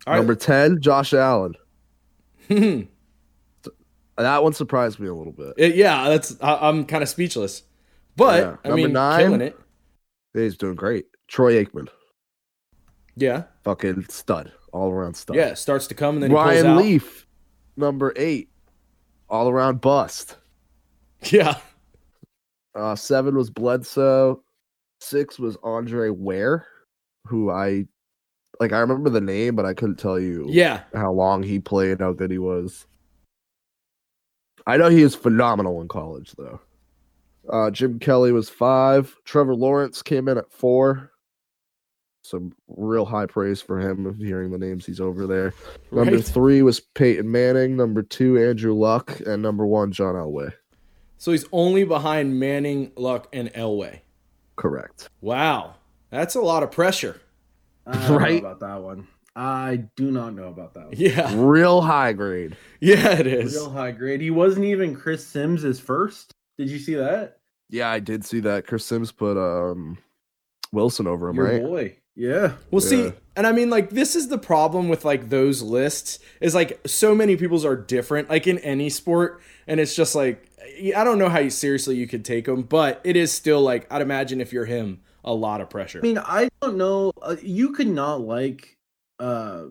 [0.07, 0.19] All right.
[0.19, 1.55] Number ten, Josh Allen.
[2.49, 2.83] Hmm.
[4.17, 5.75] That one surprised me a little bit.
[5.75, 7.63] yeah, that's I, I'm kind of speechless.
[8.17, 8.57] But Yeah.
[8.65, 9.21] I Number mean, nine.
[9.21, 9.59] killing it.
[10.35, 11.07] He's doing great.
[11.29, 11.89] Troy Aikman,
[13.17, 13.45] Yeah.
[13.65, 15.37] fucking stud, all around stud.
[15.37, 16.77] Yeah, starts to come and then he Ryan.
[16.77, 17.27] Leaf,
[17.77, 18.51] number eight,
[19.29, 20.37] all around bust.
[21.31, 21.59] Yeah.
[22.75, 24.43] Uh, seven was Bledsoe.
[25.01, 26.67] Six was Andre Ware,
[27.27, 27.87] who I
[28.61, 28.73] like.
[28.73, 30.83] I remember the name, but I couldn't tell you Yeah.
[30.95, 32.87] how long he played, how good he was.
[34.67, 36.61] I know he was phenomenal in college, though.
[37.49, 39.17] Uh, Jim Kelly was five.
[39.25, 41.11] Trevor Lawrence came in at four.
[42.23, 45.55] Some real high praise for him of hearing the names he's over there.
[45.91, 46.25] Number Right.
[46.25, 47.77] three was Peyton Manning.
[47.77, 49.19] Number two, Andrew Luck.
[49.21, 50.53] And number one, John Elway.
[51.21, 54.01] So he's only behind Manning, Luck, and Elway.
[54.57, 55.11] Correct.
[55.21, 55.75] Wow,
[56.09, 57.21] that's a lot of pressure.
[57.87, 58.43] I don't Right.
[58.43, 59.07] know about that one.
[59.37, 60.95] I do not know about that one.
[60.97, 62.57] Yeah, Real high grade.
[62.81, 63.53] yeah, it is.
[63.55, 64.23] Real high grade.
[64.23, 66.33] He wasn't even Chris Simms' first.
[66.57, 67.37] Did you see that?
[67.69, 68.67] Yeah, I did see that.
[68.67, 69.99] Chris Simms put um
[70.73, 71.63] Wilson over him, Your right?
[71.63, 71.97] boy.
[72.17, 72.55] Yeah.
[72.71, 73.11] Well, see, Yeah.
[73.37, 77.15] and I mean, like, this is the problem with like those lists is like so
[77.15, 80.47] many people's are different, like in any sport, and it's just like
[80.97, 83.91] I don't know how you, seriously you could take them, but it is still like
[83.93, 85.99] I'd imagine if you're him, a lot of pressure.
[85.99, 87.13] I mean, I don't know.
[87.23, 88.77] Uh, you could not like.
[89.19, 89.65] uh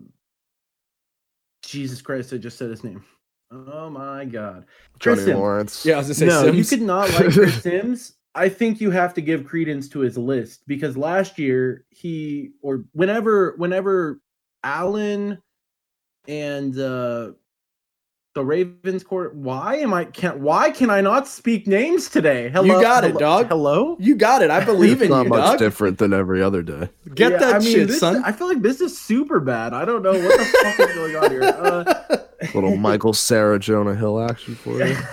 [1.62, 2.32] Jesus Christ!
[2.32, 3.04] I just said his name.
[3.52, 4.64] Oh my God.
[4.98, 5.38] Chris Johnny Simms.
[5.38, 5.86] Lawrence.
[5.86, 8.12] yeah, I was gonna say no, you could not like Chris Simms.
[8.34, 12.84] I think you have to give credence to his list because last year he or
[12.92, 14.20] whenever whenever
[14.62, 15.38] Allen
[16.28, 17.32] and uh
[18.34, 22.48] the Ravens court why am I can't why can I not speak names today?
[22.50, 22.76] Hello.
[22.76, 23.48] You got it, dog.
[23.48, 23.96] Hello?
[23.98, 24.50] You got it.
[24.50, 25.58] I believe It's in not you, much dog.
[25.58, 26.88] different than every other day.
[27.16, 28.22] Get Yeah, that I mean, shit, this- son.
[28.24, 29.74] I feel like this is super bad.
[29.74, 31.42] I don't know what the fuck is going on here.
[32.10, 32.16] Uh,
[32.54, 34.96] Little Michael Cera Jonah Hill action for you.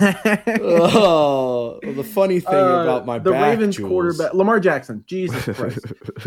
[0.62, 3.88] oh, the funny thing Uh, about my the back, Ravens Jules.
[3.88, 5.04] quarterback Lamar Jackson.
[5.06, 5.78] Jesus Christ.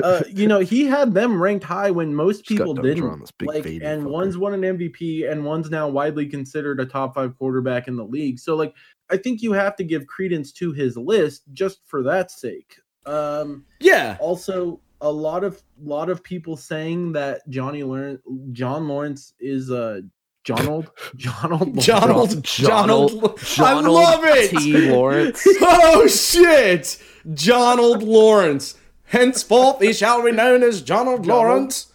[0.04, 2.98] uh, you know, he had them ranked high when most people didn't.
[3.00, 4.10] drawing this big Like, and fucker.
[4.10, 8.06] one's won an MVP, and one's now widely considered a top five quarterback in the
[8.06, 8.40] league.
[8.40, 8.74] So, like,
[9.10, 12.78] I think you have to give credence to his list just for that sake.
[13.06, 18.22] Um, Yeah, also, a lot of lot of people saying that Johnny Lawrence,
[18.52, 20.02] John Lawrence is uh,
[20.44, 24.50] Jonold, Jonold, Jonald, Jonald- Jonald, I love it.
[24.50, 24.90] T.
[24.90, 25.46] Lawrence.
[25.62, 27.02] oh shit,
[27.34, 28.76] Jonald Lawrence.
[29.04, 31.92] Henceforth, he shall be known as Jonald Lawrence.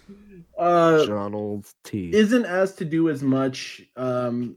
[0.57, 2.11] Uh, Donald T.
[2.15, 4.57] isn't as to do as much um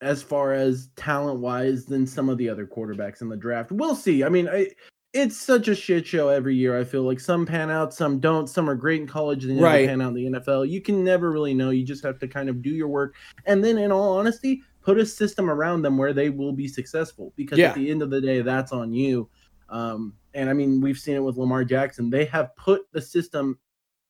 [0.00, 3.70] as far as talent wise than some of the other quarterbacks in the draft.
[3.70, 4.24] We'll see.
[4.24, 4.68] I mean, I,
[5.12, 6.78] it's such a shit show every year.
[6.78, 8.48] I feel like some pan out, some don't.
[8.48, 9.82] Some are great in college, and Right.
[9.82, 10.64] never pan out in the NFL.
[10.64, 11.70] You can never really know.
[11.70, 13.14] You just have to kind of do your work,
[13.46, 17.32] and then, in all honesty, put a system around them where they will be successful.
[17.36, 17.68] Because Yeah.
[17.68, 19.28] at the end of the day, that's on you.
[19.68, 22.10] Um, and I mean, we've seen it with Lamar Jackson.
[22.10, 23.58] They have put the system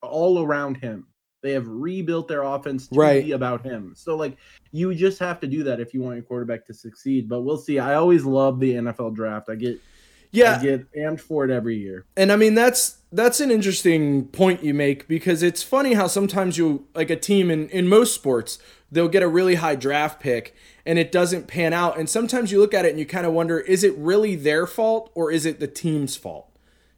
[0.03, 1.07] all around him.
[1.42, 3.24] They have rebuilt their offense to Right.
[3.24, 3.92] be about him.
[3.96, 4.36] So like
[4.70, 7.28] you just have to do that if you want your quarterback to succeed.
[7.28, 7.78] But we'll see.
[7.78, 9.48] I always love the NFL draft.
[9.50, 9.80] I get
[10.32, 12.04] Yeah, I get amped for it every year.
[12.16, 16.56] and I mean that's that's an interesting point you make because it's funny how sometimes
[16.58, 18.58] you like a team in in most sports
[18.90, 20.54] they'll get a really high draft pick
[20.84, 23.32] and it doesn't pan out and sometimes you look at it and you kind of
[23.32, 26.52] wonder is it really their fault or is it the team's fault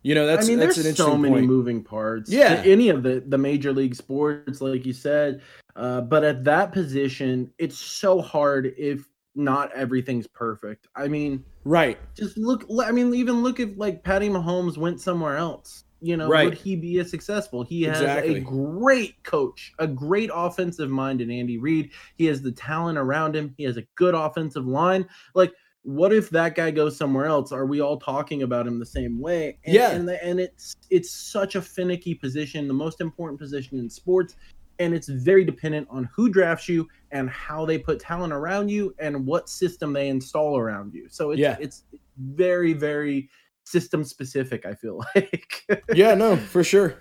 [0.04, 2.30] you know that's I mean, that's there's an so many point moving parts.
[2.30, 2.62] Yeah.
[2.64, 5.40] any of the the major league sports, like you said.
[5.76, 10.86] Uh, but at that position, it's so hard if not everything's perfect.
[10.96, 12.64] I mean, right just look.
[12.82, 15.84] I mean, even look if like Patty Mahomes went somewhere else.
[16.00, 16.44] You know, Right.
[16.44, 17.62] would he be as successful?
[17.62, 18.36] He has Exactly.
[18.36, 21.92] a great coach, a great offensive mind in Andy Reid.
[22.16, 23.54] He has the talent around him.
[23.56, 25.06] He has a good offensive line.
[25.34, 27.52] Like, what if that guy goes somewhere else?
[27.52, 29.58] Are we all talking about him the same way?
[29.64, 29.92] And, Yeah.
[29.92, 34.36] and, the, and it's it's such a finicky position, the most important position in sports.
[34.78, 38.94] And it's very dependent on who drafts you and how they put talent around you
[38.98, 41.08] and what system they install around you.
[41.08, 41.56] So it's Yeah.
[41.60, 41.84] it's
[42.18, 43.28] very, very
[43.64, 45.64] system specific, I feel like.
[45.94, 46.96] yeah no for sure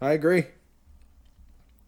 [0.00, 0.44] i agree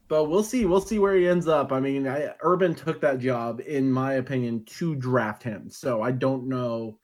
[0.08, 0.64] but we'll see.
[0.64, 1.70] We'll see where he ends up.
[1.70, 5.70] I mean, I, Urban took that job, in my opinion, to draft him.
[5.70, 6.98] So I don't know,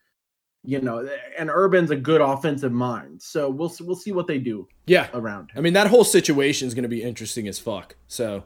[0.66, 1.08] you know,
[1.38, 3.22] and Urban's a good offensive mind.
[3.22, 6.74] So we'll we'll see what they do yeah around I mean, that whole situation is
[6.74, 7.96] going to be interesting as fuck.
[8.08, 8.44] So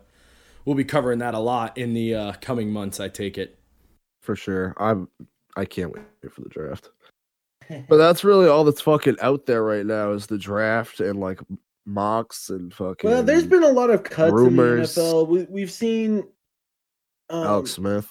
[0.64, 3.58] we'll be covering that a lot in the uh, coming months, I take it.
[4.20, 4.74] for sure.
[4.78, 5.08] I'm
[5.56, 6.90] I can't wait for the draft.
[7.88, 11.38] But that's really all that's fucking out there right now is the draft and like
[11.86, 14.98] mocks and fucking Well, there's been a lot of cuts rumors.
[14.98, 15.28] in the NFL.
[15.28, 16.24] We, we've seen
[17.28, 18.08] um, Alex Smith.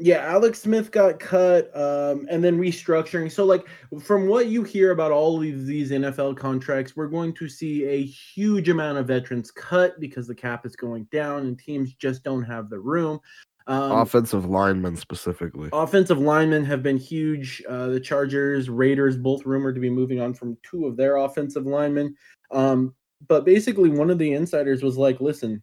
[0.00, 3.30] Yeah, Alex Smith got cut, um, and then restructuring.
[3.30, 3.66] So, like,
[4.02, 8.02] from what you hear about all of these NFL contracts, we're going to see a
[8.02, 12.42] huge amount of veterans cut because the cap is going down and teams just don't
[12.42, 13.20] have the room.
[13.66, 15.68] Um, offensive linemen specifically.
[15.72, 17.62] offensive linemen have been huge.
[17.68, 21.66] Uh, the Chargers, Raiders, both rumored to be moving on from two of their offensive
[21.66, 22.16] linemen.
[22.50, 22.94] Um,
[23.28, 25.62] but basically, one of the insiders was like, "Listen,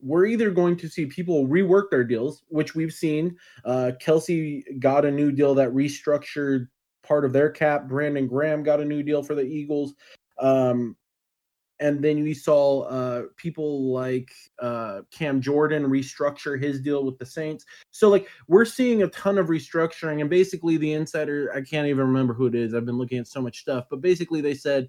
[0.00, 3.36] we're either going to see people rework their deals, which we've seen.
[3.64, 6.68] Uh, Kelce got a new deal that restructured
[7.02, 7.88] part of their cap.
[7.88, 9.94] Brandon Graham got a new deal for the Eagles.
[10.38, 10.96] Um,
[11.78, 14.30] and then we saw uh, people like
[14.60, 17.64] uh, Cam Jordan restructure his deal with the Saints.
[17.90, 22.06] So like we're seeing a ton of restructuring, and basically the insider I can't even
[22.06, 22.72] remember who it is.
[22.72, 24.88] I've been looking at so much stuff, but basically they said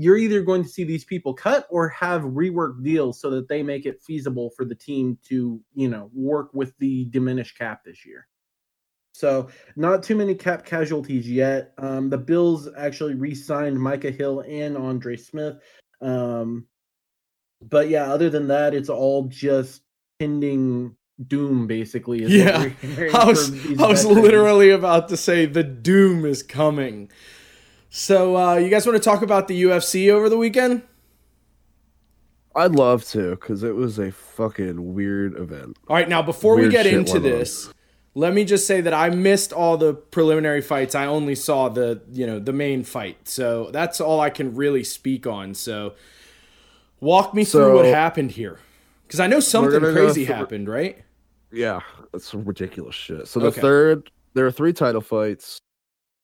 [0.00, 3.64] you're either going to see these people cut or have rework deals so that they
[3.64, 8.06] make it feasible for the team to you know work with the diminished cap this
[8.06, 8.28] year.
[9.12, 11.72] So not too many cap casualties yet.
[11.78, 15.56] Um, the Bills actually re-signed Micah Hill and Andre Smith.
[16.00, 16.68] Um,
[17.60, 19.82] but yeah, other than that, it's all just
[20.20, 20.94] pending
[21.26, 22.24] doom, basically.
[22.24, 22.70] Yeah,
[23.12, 24.04] I was I was veterans.
[24.06, 27.10] literally about to say the doom is coming.
[27.90, 30.82] So uh, you guys want to talk about the UFC over the weekend?
[32.54, 35.78] I'd love to because it was a fucking weird event.
[35.88, 37.30] All right, now before we get into went on.
[37.30, 37.72] this,
[38.14, 40.94] let me just say that I missed all the preliminary fights.
[40.94, 43.28] I only saw the, you know, the main fight.
[43.28, 45.54] So that's all I can really speak on.
[45.54, 45.94] So
[47.00, 48.58] walk me through what happened here.
[49.08, 50.98] Cuz I know something crazy happened, right?
[51.52, 51.80] Yeah,
[52.12, 53.28] that's some ridiculous shit.
[53.28, 53.60] So the Okay.
[53.60, 55.58] third, there are three title fights.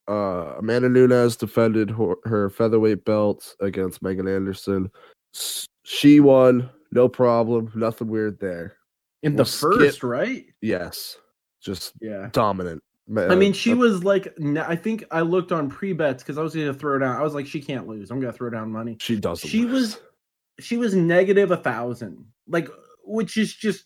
[0.09, 4.91] Uh, Amanda Nunes defended her, her featherweight belt against Megan Anderson.
[5.85, 8.77] She won, no problem, nothing weird there.
[9.23, 10.45] in the We'll skip- first, right?
[10.61, 11.17] Yes,
[11.63, 12.29] just Yeah.
[12.33, 12.83] dominant.
[13.17, 16.43] I mean, she Uh, was like, I think I looked on pre bets because I
[16.43, 17.17] was going to throw down.
[17.17, 18.11] I was like, she can't lose.
[18.11, 18.99] I'm going to throw down money.
[19.01, 19.49] she doesn't.
[19.49, 19.99] She was,
[20.61, 22.69] she was negative a thousand, like,
[23.03, 23.85] which is just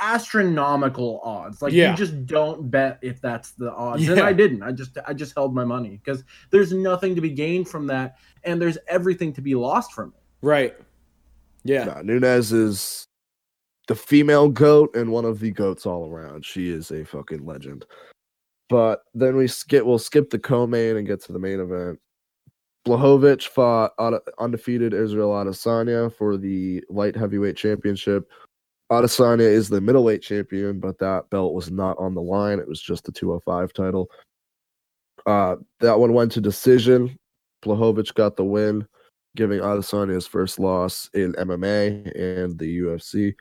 [0.00, 1.62] astronomical odds.
[1.62, 1.90] Like, Yeah.
[1.90, 4.08] you just don't bet if that's the odds.
[4.08, 4.62] And I didn't.
[4.62, 8.16] I just, I just held my money because there's nothing to be gained from that,
[8.44, 10.22] and there's everything to be lost from it.
[10.46, 10.76] Right.
[11.64, 11.84] Yeah.
[11.84, 13.06] Nah, Nunes is
[13.88, 16.44] the female goat and one of the goats all around.
[16.44, 17.86] She is a fucking legend.
[18.68, 19.84] But then we skip.
[19.84, 21.98] We'll skip the co-main and get to the main event.
[22.86, 23.92] Blachowicz fought
[24.38, 28.30] undefeated Israel Adesanya for the light heavyweight championship.
[28.90, 32.58] Adesanya is the middleweight champion, but that belt was not on the line.
[32.58, 34.10] It was just the 205 title.
[35.26, 37.18] Uh, that one went to decision.
[37.62, 38.86] Blachowicz got the win
[39.36, 43.34] giving Adesanya his first loss in MMA and the UFC.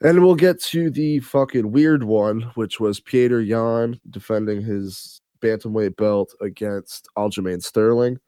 [0.00, 5.96] And we'll get to the fucking weird one, which was Petr Yan defending his bantamweight
[5.96, 8.18] belt against Aljamain Sterling.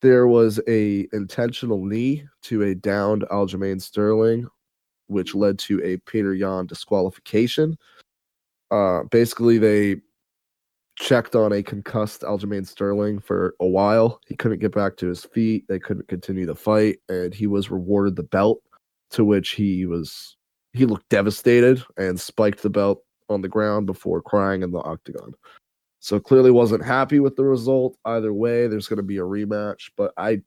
[0.00, 4.46] There was a intentional knee to a downed Aljamain Sterling,
[5.08, 7.76] which led to a Petr Yan disqualification.
[8.70, 9.96] Uh, basically, they
[10.96, 14.20] checked on a concussed Aljamain Sterling for a while.
[14.26, 15.64] He couldn't get back to his feet.
[15.68, 18.60] They couldn't continue the fight, and he was rewarded the belt,
[19.10, 20.36] to which he was
[20.72, 25.32] he looked devastated and spiked the belt on the ground before crying in the octagon.
[26.00, 27.96] So clearly wasn't happy with the result.
[28.04, 30.42] Either way, there's going to be a rematch, but I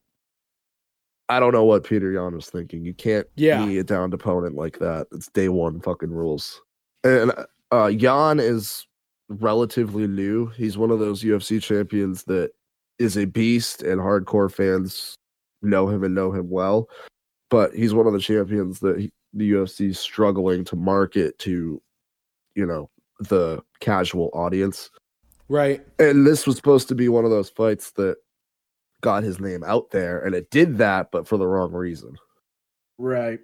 [1.30, 2.84] I don't know what Petr Yan was thinking.
[2.84, 3.64] You can't Yeah.
[3.64, 5.08] knee a downed opponent like that.
[5.12, 6.62] It's day one fucking rules.
[7.04, 7.32] And
[7.72, 8.86] uh Yan is
[9.30, 10.48] relatively new.
[10.48, 12.52] He's one of those UFC champions that
[12.98, 15.16] is a beast and hardcore fans
[15.62, 16.90] know him and know him well.
[17.50, 21.82] But he's one of the champions that he, the UFC is struggling to market to,
[22.56, 24.90] you know, the casual audience.
[25.48, 25.86] Right.
[26.00, 28.18] And this was supposed to be one of those fights that
[29.02, 32.16] got his name out there, and it did that, but for the wrong reason.
[32.97, 33.39] Right.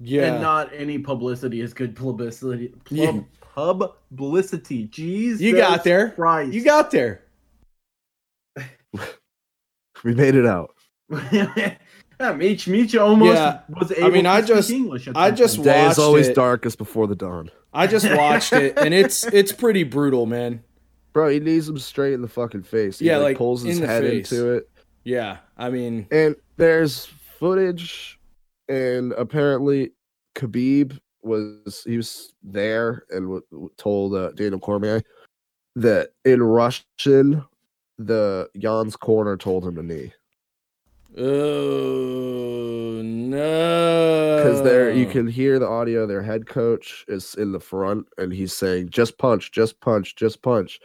[0.00, 0.32] Yeah.
[0.34, 2.74] And not any publicity is good publicity.
[2.90, 3.20] Yeah.
[3.54, 4.88] Publicity.
[4.88, 5.38] Jeez.
[5.40, 6.10] You got there.
[6.10, 6.52] Christ.
[6.52, 7.22] You got there.
[10.04, 10.74] We made it out.
[11.32, 11.76] yeah,
[12.34, 13.60] Meech, Meech almost Yeah.
[13.68, 15.06] was able I mean, to I just- English.
[15.06, 15.66] At I just point.
[15.66, 16.34] Day is Watched always it.
[16.34, 17.50] darkest before the dawn.
[17.72, 20.64] I just watched it and it's it's pretty brutal, man.
[21.12, 22.98] Bro, he knees him straight in the fucking face.
[22.98, 24.32] He Yeah, like, like, pulls his in head face.
[24.32, 24.68] into it.
[25.04, 25.38] Yeah.
[25.56, 27.06] I mean, And there's
[27.38, 28.18] footage,
[28.68, 29.92] and apparently
[30.34, 35.02] Khabib was he was there and w- told uh, Daniel Cormier
[35.76, 37.44] that in Russian,
[37.98, 40.12] the Yan's corner told him to knee
[41.18, 44.36] oh no.
[44.42, 46.06] because there you can hear the audio.
[46.06, 50.42] Their head coach is in the front, and he's saying, "Just punch, just punch, just
[50.42, 50.80] punch."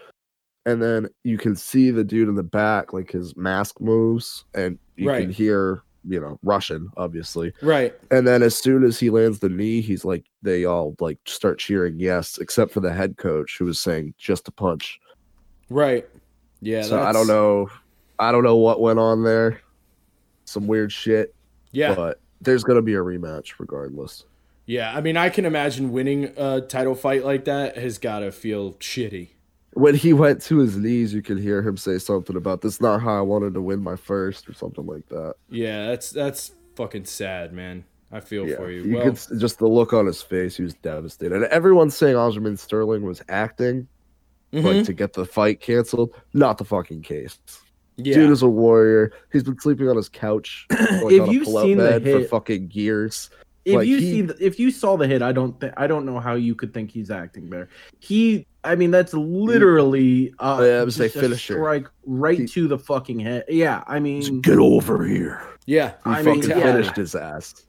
[0.68, 4.78] And then you can see the dude in the back, like his mask moves, and
[4.98, 5.22] you Right.
[5.22, 7.54] can hear, you know, Russian, obviously.
[7.62, 7.96] Right.
[8.12, 11.58] And then as soon as he lands the knee, he's like, they all like start
[11.58, 15.00] cheering yes, except for the head coach who was saying just a punch.
[15.70, 16.06] Right.
[16.60, 16.82] Yeah.
[16.82, 17.70] so I don't know,
[18.20, 19.62] I don't know what went on there.
[20.44, 21.34] Some weird shit,
[21.72, 21.96] Yeah.
[21.96, 24.26] but there's gonna be a rematch regardless.
[24.66, 24.94] Yeah.
[24.94, 28.74] I mean, I can imagine winning a title fight like that has got to feel
[28.74, 29.30] shitty.
[29.74, 32.82] When he went to his knees, you could hear him say something about this.
[32.82, 35.36] Not how I wanted to win my first, or something like that.
[35.50, 37.84] Yeah, that's that's fucking sad, man.
[38.12, 38.84] I feel for you.
[38.84, 40.56] you well, could just the look on his face.
[40.56, 43.88] He was devastated, and everyone's saying Aljamain Sterling was acting,
[44.54, 46.14] mhm, like to get the fight canceled.
[46.34, 47.38] Not the fucking case.
[47.98, 48.16] yeah.
[48.16, 49.12] Dude is a warrior.
[49.32, 50.82] He's been sleeping on his couch, like
[51.14, 53.30] If on a you've pull-out seen the bed for fucking years.
[53.68, 55.88] If Like, you he- see the, if you saw the hit, I don't think I
[55.88, 57.68] don't know how you could think he's acting there.
[58.00, 61.54] He, I mean, that's literally uh, Yeah, I would say just a finisher.
[61.56, 63.46] strike right He- to the fucking head.
[63.50, 65.42] Yeah, I mean, Get over here.
[65.66, 66.64] yeah, He I mean, fucking yeah.
[66.72, 67.64] finished his ass.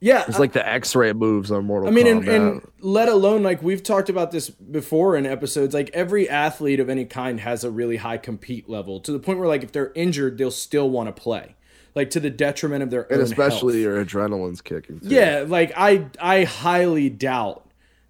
[0.00, 0.24] yeah.
[0.28, 3.82] It's like the X-ray moves on Mortal I mean, and, and let alone like we've
[3.82, 5.74] talked about this before in episodes.
[5.74, 9.38] Like every athlete of any kind has a really high compete level to the point
[9.38, 11.54] where like if they're injured, they'll still want to play,
[11.94, 13.20] like to the detriment of their own.
[13.20, 13.94] and especially health.
[13.94, 15.00] your adrenaline's kicking.
[15.00, 15.08] Too.
[15.08, 17.66] Yeah, like I I highly doubt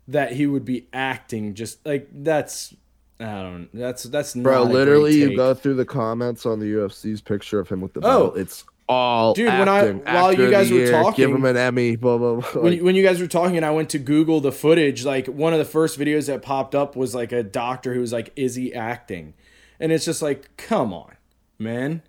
[0.09, 2.74] that he would be acting just like that's
[3.18, 4.62] I don't that's that's bro.
[4.64, 8.33] Literally, you go through the comments on the UFC's picture of him with the Oh.
[8.37, 11.57] It's all Dude, when I- acting, while you guys were year, talking- give him an
[11.57, 11.95] Emmy.
[11.97, 12.35] Blah blah.
[12.41, 12.62] blah.
[12.62, 15.53] when, when you guys were talking and I went to Google the footage, like one
[15.53, 18.57] of the first videos that popped up was like a doctor who was like, "Is
[18.57, 19.35] he acting?"
[19.78, 21.12] And it's just like, come on,
[21.59, 22.03] man.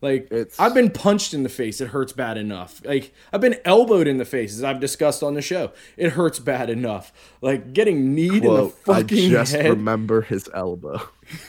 [0.00, 2.82] Like It's- I've been punched in the face; it hurts bad enough.
[2.84, 5.72] Like I've been elbowed in the face, as I've discussed on the show.
[5.96, 7.12] It hurts bad enough.
[7.40, 9.70] Like getting kneed in the quote, I just head.
[9.70, 11.00] remember his elbow.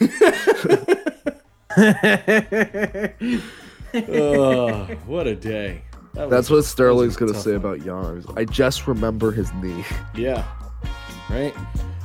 [3.94, 5.82] Ugh, what a day.
[6.14, 7.78] That That's was- what Sterling's gonna say one.
[7.80, 9.84] about like, I just remember his knee.
[10.16, 10.44] Yeah.
[11.28, 11.54] Right.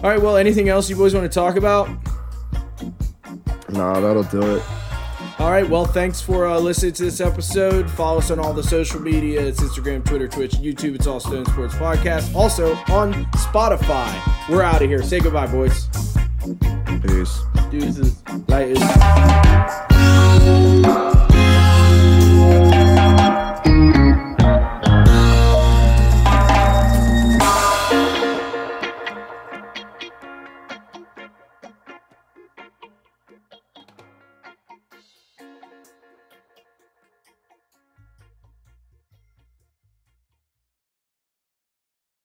[0.03, 0.21] All right.
[0.21, 1.87] Well, anything else you boys want to talk about?
[3.69, 4.63] nah, that'll do it.
[5.39, 5.67] All right.
[5.67, 7.89] Well, thanks for uh, listening to this episode.
[7.89, 9.41] Follow us on all the social media.
[9.41, 10.95] It's Instagram, Twitter, Twitch, YouTube.
[10.95, 12.35] It's all Stone Sports Podcast.
[12.35, 14.49] Also on Spotify.
[14.49, 15.01] We're out of here.
[15.01, 15.87] Say goodbye, boys.
[17.01, 17.39] Peace.
[17.71, 18.21] deuces.
[18.47, 18.79] Lighters.